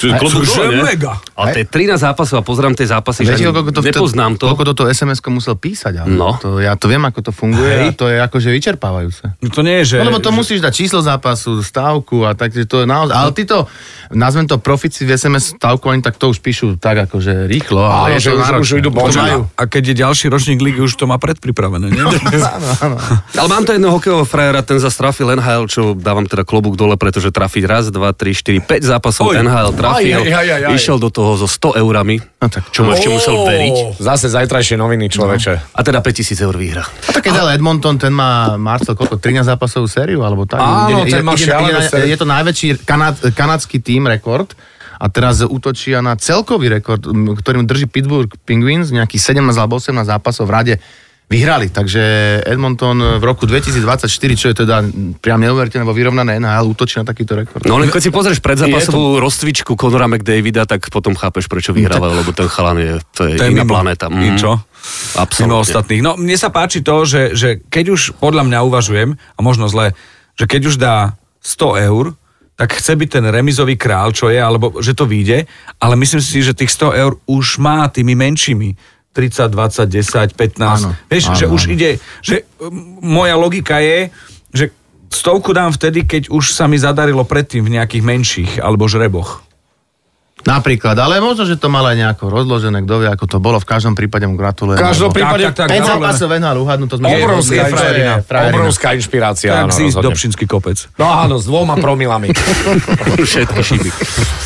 To 0.00 0.08
je 0.08 0.12
klobúk 0.14 0.42
dole, 0.42 0.64
nie? 0.70 0.80
mega. 0.82 1.12
Ale 1.34 1.46
to 1.52 1.58
je 1.60 1.66
13 1.68 2.00
zápasov 2.00 2.36
a 2.36 2.42
pozrám 2.42 2.72
tie 2.72 2.84
zápasy, 2.84 3.20
že 3.22 3.36
Viete, 3.36 3.44
koľko 3.46 3.70
to, 3.70 3.80
nepoznám 3.82 4.32
to. 4.34 4.44
koľko 4.46 4.64
toto 4.66 4.82
SMS-ko 4.86 5.28
musel 5.30 5.54
písať? 5.54 5.92
Ale 5.98 6.08
No. 6.10 6.36
To, 6.36 6.56
ja 6.56 6.72
to 6.72 6.86
viem, 6.86 7.00
ako 7.02 7.20
to 7.20 7.30
funguje 7.30 7.68
a 7.68 7.92
to 7.92 8.06
je 8.06 8.16
akože 8.18 8.48
vyčerpávajúce. 8.50 9.36
No 9.36 9.48
to 9.48 9.60
nie 9.60 9.80
je, 9.80 9.94
že... 9.94 9.96
No 9.98 10.08
lebo 10.08 10.18
to 10.18 10.28
že- 10.28 10.36
musíš 10.36 10.58
dať 10.58 10.72
číslo 10.74 11.00
zápasu, 11.00 11.60
stávku 11.60 12.24
a 12.24 12.32
tak, 12.32 12.50
že 12.50 12.64
to 12.64 12.80
je 12.80 12.86
naozaj... 12.86 13.12
Ale 13.12 13.30
títo, 13.30 13.68
nazvem 14.10 14.44
to 14.44 14.56
profici 14.56 15.04
v 15.04 15.12
SMS 15.12 15.52
stávku, 15.54 15.84
oni 15.86 16.00
tak 16.00 16.16
to 16.16 16.26
už 16.26 16.40
píšu 16.40 16.74
tak 16.74 17.04
akože 17.04 17.44
rýchlo. 17.46 17.80
Áno, 17.80 18.08
Ale 18.08 18.16
je 18.16 18.20
že 18.22 18.30
to 18.30 18.40
už- 18.56 18.56
už 18.58 18.70
idú 18.78 18.88
To 18.90 19.04
majú. 19.12 19.40
A 19.52 19.62
keď 19.64 19.82
je 19.86 19.94
ďalší 19.98 20.26
ročník 20.26 20.58
ligy, 20.58 20.80
už 20.80 20.94
to 20.94 21.04
má 21.04 21.16
predpripravené, 21.16 21.86
nie? 21.86 22.00
Ale 23.34 23.48
mám 23.48 23.62
to 23.62 23.72
jedného 23.72 23.92
hokejového 23.92 24.24
frajera, 24.24 24.60
ten 24.62 24.78
zase 24.78 24.96
trafil 24.96 25.28
NHL, 25.30 25.64
čo 25.66 25.92
dávam 25.92 26.24
teda 26.24 26.42
klobúk 26.42 26.74
dole, 26.74 26.96
pretože 26.96 27.28
trafiť 27.28 27.64
raz, 27.64 27.84
dva, 27.88 28.10
tri, 28.10 28.32
štyri, 28.32 28.58
5 28.58 28.80
zápasov 28.86 29.30
Oj. 29.30 29.40
NHL 29.40 29.70
trafil, 29.90 30.20
Aj, 30.22 30.30
aj, 30.30 30.46
aj, 30.46 30.62
aj. 30.70 30.74
išiel 30.78 30.96
do 30.96 31.10
toho 31.10 31.34
so 31.34 31.50
100 31.50 31.82
eurami, 31.82 32.22
No 32.40 32.46
tak 32.48 32.70
čo 32.70 32.86
mu 32.86 32.94
ešte 32.94 33.10
musel 33.10 33.34
veriť. 33.44 34.00
Zase 34.00 34.30
zajtrajšie 34.30 34.78
noviny, 34.78 35.10
človeče. 35.10 35.76
A 35.76 35.80
teda 35.82 36.00
5000 36.00 36.46
eur 36.46 36.54
výhra. 36.54 36.84
A 36.86 37.10
tak 37.12 37.26
keď 37.26 37.44
ale 37.44 37.58
Edmonton, 37.60 38.00
ten 38.00 38.14
má 38.14 38.56
Marcel 38.56 38.96
koľko, 38.96 39.20
13 39.20 39.44
zápasovú 39.44 39.90
sériu, 39.90 40.24
alebo 40.24 40.48
tak? 40.48 40.62
Áno, 40.62 41.04
ten 41.04 41.20
má 41.20 41.36
je, 41.36 41.50
sériu. 41.84 42.08
je, 42.08 42.16
to 42.16 42.24
najväčší 42.24 42.68
kanad, 42.88 43.18
kanadský 43.36 43.82
tým 43.82 44.08
rekord 44.08 44.56
a 45.00 45.08
teraz 45.08 45.40
útočia 45.40 46.04
na 46.04 46.12
celkový 46.16 46.68
rekord, 46.80 47.00
ktorým 47.10 47.64
drží 47.64 47.88
Pittsburgh 47.88 48.28
Penguins, 48.44 48.92
nejakých 48.92 49.36
17 49.36 49.56
alebo 49.56 49.80
18 49.80 49.96
zápasov 50.04 50.44
v 50.48 50.52
rade 50.52 50.74
vyhrali. 51.30 51.70
Takže 51.70 52.02
Edmonton 52.42 52.98
v 53.16 53.22
roku 53.22 53.46
2024, 53.46 54.10
čo 54.34 54.50
je 54.50 54.54
teda 54.66 54.82
priam 55.22 55.38
neuveriteľné, 55.38 55.86
lebo 55.86 55.94
vyrovnané 55.94 56.42
NHL 56.42 56.66
útočí 56.74 56.98
na 56.98 57.06
takýto 57.06 57.38
rekord. 57.38 57.62
No 57.70 57.78
len 57.78 57.86
keď 57.86 58.02
si 58.02 58.10
pozrieš 58.10 58.42
predzápasovú 58.42 59.22
rozcvičku 59.22 59.78
Conora 59.78 60.10
McDavida, 60.10 60.66
tak 60.66 60.90
potom 60.90 61.14
chápeš, 61.14 61.46
prečo 61.46 61.70
vyhrávajú, 61.70 62.26
lebo 62.26 62.34
ten 62.34 62.50
chalan 62.50 62.82
je, 62.82 62.92
to 63.14 63.30
je 63.30 63.38
To 63.38 63.46
je 63.46 63.50
iná 63.54 63.62
mimo. 63.62 63.78
planéta. 63.78 64.10
I 64.10 64.34
čo? 64.34 64.58
Mimo 64.58 65.22
Absolutne. 65.22 65.62
ostatných. 65.62 66.02
No, 66.02 66.18
mne 66.18 66.34
sa 66.34 66.50
páči 66.50 66.82
to, 66.82 67.06
že, 67.06 67.38
že 67.38 67.62
keď 67.62 67.94
už 67.94 68.00
podľa 68.18 68.42
mňa 68.50 68.58
uvažujem, 68.66 69.14
a 69.14 69.40
možno 69.40 69.70
zle, 69.70 69.94
že 70.34 70.50
keď 70.50 70.60
už 70.66 70.76
dá 70.82 71.14
100 71.46 71.86
eur, 71.86 72.18
tak 72.58 72.76
chce 72.76 72.92
byť 72.92 73.08
ten 73.08 73.24
remizový 73.24 73.78
král, 73.80 74.12
čo 74.12 74.28
je, 74.28 74.36
alebo 74.36 74.84
že 74.84 74.92
to 74.92 75.08
vyjde, 75.08 75.48
ale 75.80 75.94
myslím 75.96 76.20
si, 76.20 76.44
že 76.44 76.52
tých 76.52 76.68
100 76.74 76.92
eur 76.92 77.12
už 77.24 77.56
má 77.56 77.88
tými 77.88 78.12
menšími. 78.12 78.99
30, 79.12 79.50
20, 79.50 79.90
10, 79.90 80.38
15. 80.38 80.38
Áno, 80.62 80.88
Vieš, 81.10 81.24
áno, 81.26 81.36
že 81.36 81.44
už 81.50 81.62
áno. 81.66 81.72
ide, 81.74 81.90
že 82.22 82.46
um, 82.62 83.02
moja 83.02 83.34
logika 83.34 83.82
je, 83.82 84.14
že 84.54 84.64
stovku 85.10 85.50
dám 85.50 85.74
vtedy, 85.74 86.06
keď 86.06 86.30
už 86.30 86.54
sa 86.54 86.70
mi 86.70 86.78
zadarilo 86.78 87.26
predtým 87.26 87.66
v 87.66 87.74
nejakých 87.78 88.02
menších 88.06 88.50
alebo 88.62 88.86
žreboch. 88.86 89.42
Napríklad, 90.44 90.96
ale 90.96 91.20
možno, 91.20 91.44
že 91.44 91.60
to 91.60 91.68
mal 91.68 91.84
aj 91.84 91.96
nejako 92.00 92.32
rozložené, 92.32 92.80
kto 92.88 92.94
vie, 93.04 93.08
ako 93.12 93.24
to 93.28 93.38
bolo. 93.38 93.60
V 93.60 93.68
každom 93.68 93.92
prípade 93.92 94.24
mu 94.24 94.40
gratulujem. 94.40 94.80
V 94.80 94.86
každom 94.88 95.10
prípade 95.12 95.52
Tak, 95.52 95.66
tak, 95.66 95.68
tak. 95.68 95.68
5 95.68 95.84
gratulujem. 95.84 96.00
zápasov 96.00 96.28
NHL 96.32 96.58
uhadnú, 96.64 96.84
to 96.88 96.96
sme... 96.96 97.06
Obrovská, 97.12 97.52
je 97.60 97.72
frajerina. 97.76 98.14
frajerina. 98.24 98.56
obrovská 98.56 98.88
inšpirácia. 98.96 99.50
Tak 99.52 99.64
áno, 99.68 99.72
si 99.76 99.82
ísť 99.84 99.96
do 100.00 100.08
rozhodne. 100.08 100.16
Pšinský 100.16 100.44
kopec. 100.48 100.78
No 100.96 101.06
áno, 101.12 101.36
s 101.36 101.44
dvoma 101.44 101.76
promilami. 101.76 102.32
Všetky 103.30 103.60
šiby. 103.60 103.90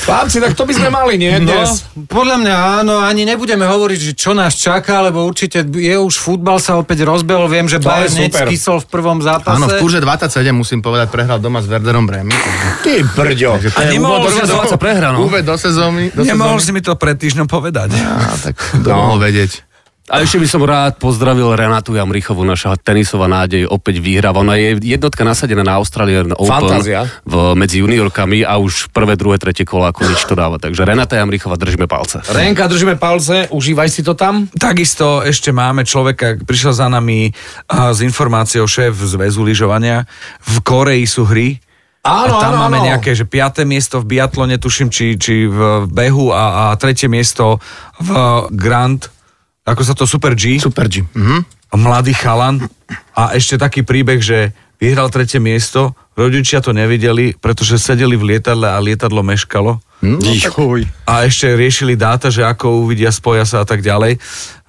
Chlapci, 0.05 0.39
tak 0.43 0.53
to 0.59 0.67
by 0.67 0.73
sme 0.75 0.89
mali, 0.91 1.15
nie? 1.17 1.33
No, 1.39 1.55
Dnes. 1.55 1.87
podľa 2.11 2.37
mňa 2.43 2.57
áno, 2.83 2.95
ani 3.01 3.23
nebudeme 3.23 3.65
hovoriť, 3.65 3.99
že 4.11 4.13
čo 4.19 4.35
nás 4.35 4.59
čaká, 4.59 4.99
lebo 5.01 5.23
určite 5.23 5.63
je 5.63 5.95
už 5.95 6.15
futbal 6.19 6.59
sa 6.59 6.77
opäť 6.77 7.07
rozbehol. 7.07 7.47
Viem, 7.47 7.71
že 7.71 7.79
Bayern 7.79 8.11
skysol 8.11 8.83
v 8.83 8.87
prvom 8.91 9.23
zápase. 9.23 9.57
Áno, 9.57 9.71
v 9.71 9.79
kurze 9.79 10.03
27 10.03 10.51
musím 10.51 10.83
povedať, 10.83 11.09
prehral 11.09 11.39
doma 11.39 11.63
s 11.63 11.71
Werderom 11.71 12.05
Bremy. 12.05 12.35
Ty 12.83 12.95
brďo. 13.15 13.63
A 13.79 13.81
nemohol 13.89 14.27
úvod 14.27 14.29
do 14.29 14.31
si 14.35 14.41
sezóny. 14.43 14.59
Dvadsať 14.59 14.81
prehra, 14.83 15.09
no. 15.15 15.19
Úvod 15.25 15.45
do 15.47 15.57
sezóny. 15.57 15.84
Do 16.11 16.23
Nemohol 16.23 16.57
sezóny. 16.57 16.65
si 16.65 16.71
mi 16.73 16.81
to 16.81 16.93
pred 16.95 17.17
týždňom 17.17 17.45
povedať. 17.45 17.93
Á, 17.93 18.33
tak 18.41 18.55
to 18.79 18.87
No. 18.89 19.13
mohol 19.13 19.21
vedieť. 19.21 19.65
A 20.05 20.21
ešte 20.21 20.37
by 20.37 20.45
som 20.45 20.61
rád 20.61 21.01
pozdravil 21.01 21.49
Renatu 21.51 21.97
Jamrichovu, 21.97 22.45
naša 22.45 22.77
tenisová 22.77 23.25
nádej, 23.25 23.65
opäť 23.65 24.05
vyhráva. 24.05 24.37
Ona 24.39 24.53
je 24.55 24.77
jednotka 24.79 25.25
nasadená 25.25 25.65
na 25.65 25.81
Australian 25.81 26.29
Open 26.31 26.45
Fantázia. 26.45 27.09
v, 27.25 27.57
medzi 27.57 27.81
juniorkami 27.81 28.45
a 28.45 28.61
už 28.61 28.93
prvé, 28.93 29.17
druhé, 29.17 29.41
tretie 29.41 29.65
kola 29.65 29.89
ako 29.89 30.05
nič 30.05 30.21
to 30.23 30.37
dáva. 30.37 30.61
Takže 30.61 30.85
Renata 30.85 31.17
Jamrichova, 31.17 31.57
držíme 31.57 31.89
palce. 31.89 32.21
Renka, 32.29 32.69
držíme 32.69 33.01
palce, 33.01 33.49
užívaj 33.49 33.89
si 33.89 34.05
to 34.05 34.13
tam. 34.13 34.45
Takisto 34.53 35.25
ešte 35.25 35.49
máme 35.51 35.83
človeka, 35.83 36.37
prišiel 36.37 36.77
za 36.77 36.93
nami 36.93 37.33
a, 37.65 37.89
s 37.89 38.05
informáciou 38.05 38.69
šéf 38.69 38.93
zväzu 38.93 39.41
lyžovania. 39.41 40.05
V 40.45 40.61
Koreji 40.61 41.09
sú 41.09 41.25
hry. 41.25 41.65
Áno, 42.05 42.37
a 42.37 42.43
tam 42.45 42.53
áno, 42.53 42.69
máme 42.69 42.85
áno. 42.85 42.87
nejaké, 42.93 43.17
že 43.17 43.25
piaté 43.25 43.65
miesto 43.65 43.97
v 44.05 44.17
biatlone, 44.21 44.61
tuším, 44.61 44.93
či, 44.93 45.17
či 45.17 45.49
v 45.49 45.89
behu 45.89 46.37
a, 46.37 46.69
a 46.69 46.77
tretie 46.77 47.09
miesto 47.09 47.57
v 47.97 48.11
Grand, 48.53 49.01
ako 49.65 49.83
sa 49.83 49.97
to 49.97 50.05
Super 50.05 50.37
G. 50.37 50.61
Super 50.61 50.85
G. 50.93 51.01
Mhm. 51.17 51.49
mladý 51.81 52.13
chalan 52.13 52.61
a 53.17 53.33
ešte 53.35 53.57
taký 53.57 53.83
príbeh, 53.83 54.21
že 54.21 54.53
vyhral 54.77 55.09
tretie 55.09 55.41
miesto, 55.41 55.97
rodičia 56.13 56.61
to 56.61 56.77
nevideli, 56.77 57.33
pretože 57.41 57.81
sedeli 57.81 58.15
v 58.21 58.37
lietadle 58.37 58.69
a 58.69 58.79
lietadlo 58.79 59.25
meškalo. 59.25 59.81
Juj. 60.05 60.85
A 61.09 61.25
ešte 61.25 61.57
riešili 61.57 61.97
dáta, 61.97 62.29
že 62.29 62.45
ako 62.45 62.85
uvidia, 62.85 63.09
spoja 63.09 63.49
sa 63.49 63.65
a 63.65 63.67
tak 63.67 63.81
ďalej. 63.81 64.21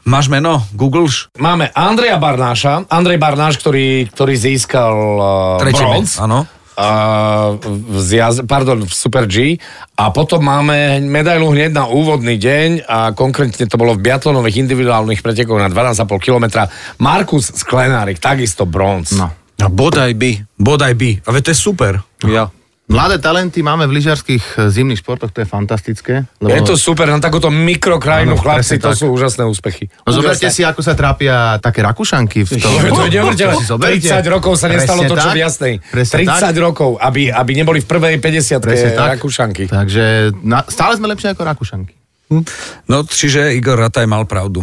Máš 0.06 0.30
meno? 0.32 0.62
Googleš? 0.72 1.34
Máme 1.42 1.74
Andreja 1.74 2.16
Barnáša, 2.22 2.86
Andrej 2.88 3.18
Barnáš, 3.18 3.58
ktorý, 3.58 4.06
ktorý 4.14 4.34
získal 4.38 4.96
uh, 5.18 5.60
Tretie 5.60 5.82
bronz. 5.82 6.22
áno. 6.22 6.46
Uh, 6.76 7.56
v 7.64 7.98
zjaz, 8.04 8.44
pardon, 8.44 8.84
v 8.84 8.92
Super 8.92 9.24
G 9.32 9.56
a 9.96 10.12
potom 10.12 10.44
máme 10.44 11.00
medailu 11.08 11.56
hneď 11.56 11.72
na 11.72 11.88
úvodný 11.88 12.36
deň 12.36 12.84
a 12.84 13.16
konkrétne 13.16 13.64
to 13.64 13.80
bolo 13.80 13.96
v 13.96 14.04
biatlonových 14.04 14.60
individuálnych 14.68 15.24
pretekoch 15.24 15.56
na 15.56 15.72
12,5 15.72 16.20
km. 16.20 16.68
Markus 17.00 17.48
Sklenárik, 17.56 18.20
takisto 18.20 18.68
bronz. 18.68 19.16
No. 19.16 19.32
A 19.56 19.72
bodaj 19.72 20.12
by. 20.20 20.44
Bodaj 20.60 20.94
by. 21.00 21.24
A 21.24 21.40
to 21.40 21.56
je 21.56 21.58
super. 21.58 22.04
Ja. 22.28 22.52
Mladé 22.86 23.18
talenty 23.18 23.66
máme 23.66 23.90
v 23.90 23.98
lyžiarských 23.98 24.44
e, 24.62 24.70
zimných 24.70 25.02
športoch, 25.02 25.34
to 25.34 25.42
je 25.42 25.50
fantastické. 25.50 26.30
Je 26.38 26.62
to 26.62 26.78
super, 26.78 27.10
na 27.10 27.18
takúto 27.18 27.50
mikrokrajinu 27.50 28.38
Áno, 28.38 28.42
chlapci, 28.42 28.78
to 28.78 28.94
tak. 28.94 29.02
sú 29.02 29.10
úžasné 29.10 29.42
úspechy. 29.42 29.90
No 30.06 30.14
zoberte 30.14 30.46
si, 30.54 30.62
ako 30.62 30.86
sa 30.86 30.94
trápia 30.94 31.58
také 31.58 31.82
Rakúšanky 31.82 32.46
v 32.46 32.50
tom. 32.62 32.70
To 32.70 33.10
je 33.10 33.18
neuveriteľné. 33.18 33.58
To 33.58 33.82
zoberte. 33.82 34.06
30 34.06 34.22
rokov 34.30 34.54
sa 34.62 34.70
nestalo 34.70 35.02
Presne 35.02 35.10
to, 35.10 35.16
čo 35.18 35.30
tak. 35.30 35.34
v 35.34 35.40
jasnej. 35.42 35.74
Presne 35.82 36.16
30 36.30 36.30
tak. 36.30 36.56
rokov, 36.62 36.90
aby, 37.02 37.34
aby 37.34 37.52
neboli 37.58 37.82
v 37.82 37.88
prvej 37.90 38.16
50 38.22 38.62
Presne 38.62 38.90
tak. 38.94 39.18
Rakúšanky. 39.18 39.64
Takže 39.66 40.38
na, 40.46 40.62
stále 40.70 40.94
sme 40.94 41.10
lepšie 41.10 41.34
ako 41.34 41.42
Rakúšanky. 41.42 41.94
No, 42.86 43.02
čiže 43.06 43.54
Igor 43.58 43.82
Rataj 43.82 44.06
mal 44.06 44.30
pravdu. 44.30 44.62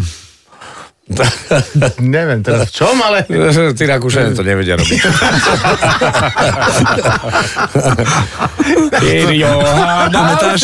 Neviem 1.99 2.47
teraz 2.47 2.71
v 2.71 2.73
čom, 2.79 2.95
ale... 3.03 3.27
Tí 3.79 3.85
Rakúšania 3.91 4.39
to 4.39 4.47
nevedia 4.47 4.79
robiť. 4.79 5.01
Pamätáš? 10.07 10.63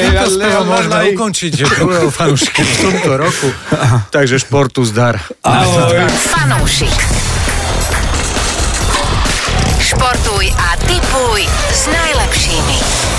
Týmto 0.00 0.26
spevom 0.32 0.64
môžeme 0.64 0.98
ukončiť 1.12 1.52
druhého 1.60 2.08
fanúšika 2.08 2.62
v 2.64 2.72
tomto 2.80 3.12
roku. 3.20 3.48
Takže 4.08 4.40
športu 4.40 4.80
zdar. 4.88 5.20
Fanúšik. 6.32 6.96
Športuj 9.86 10.50
a 10.50 10.68
tipuj 10.88 11.46
s 11.70 11.82
najlepšími. 11.92 13.15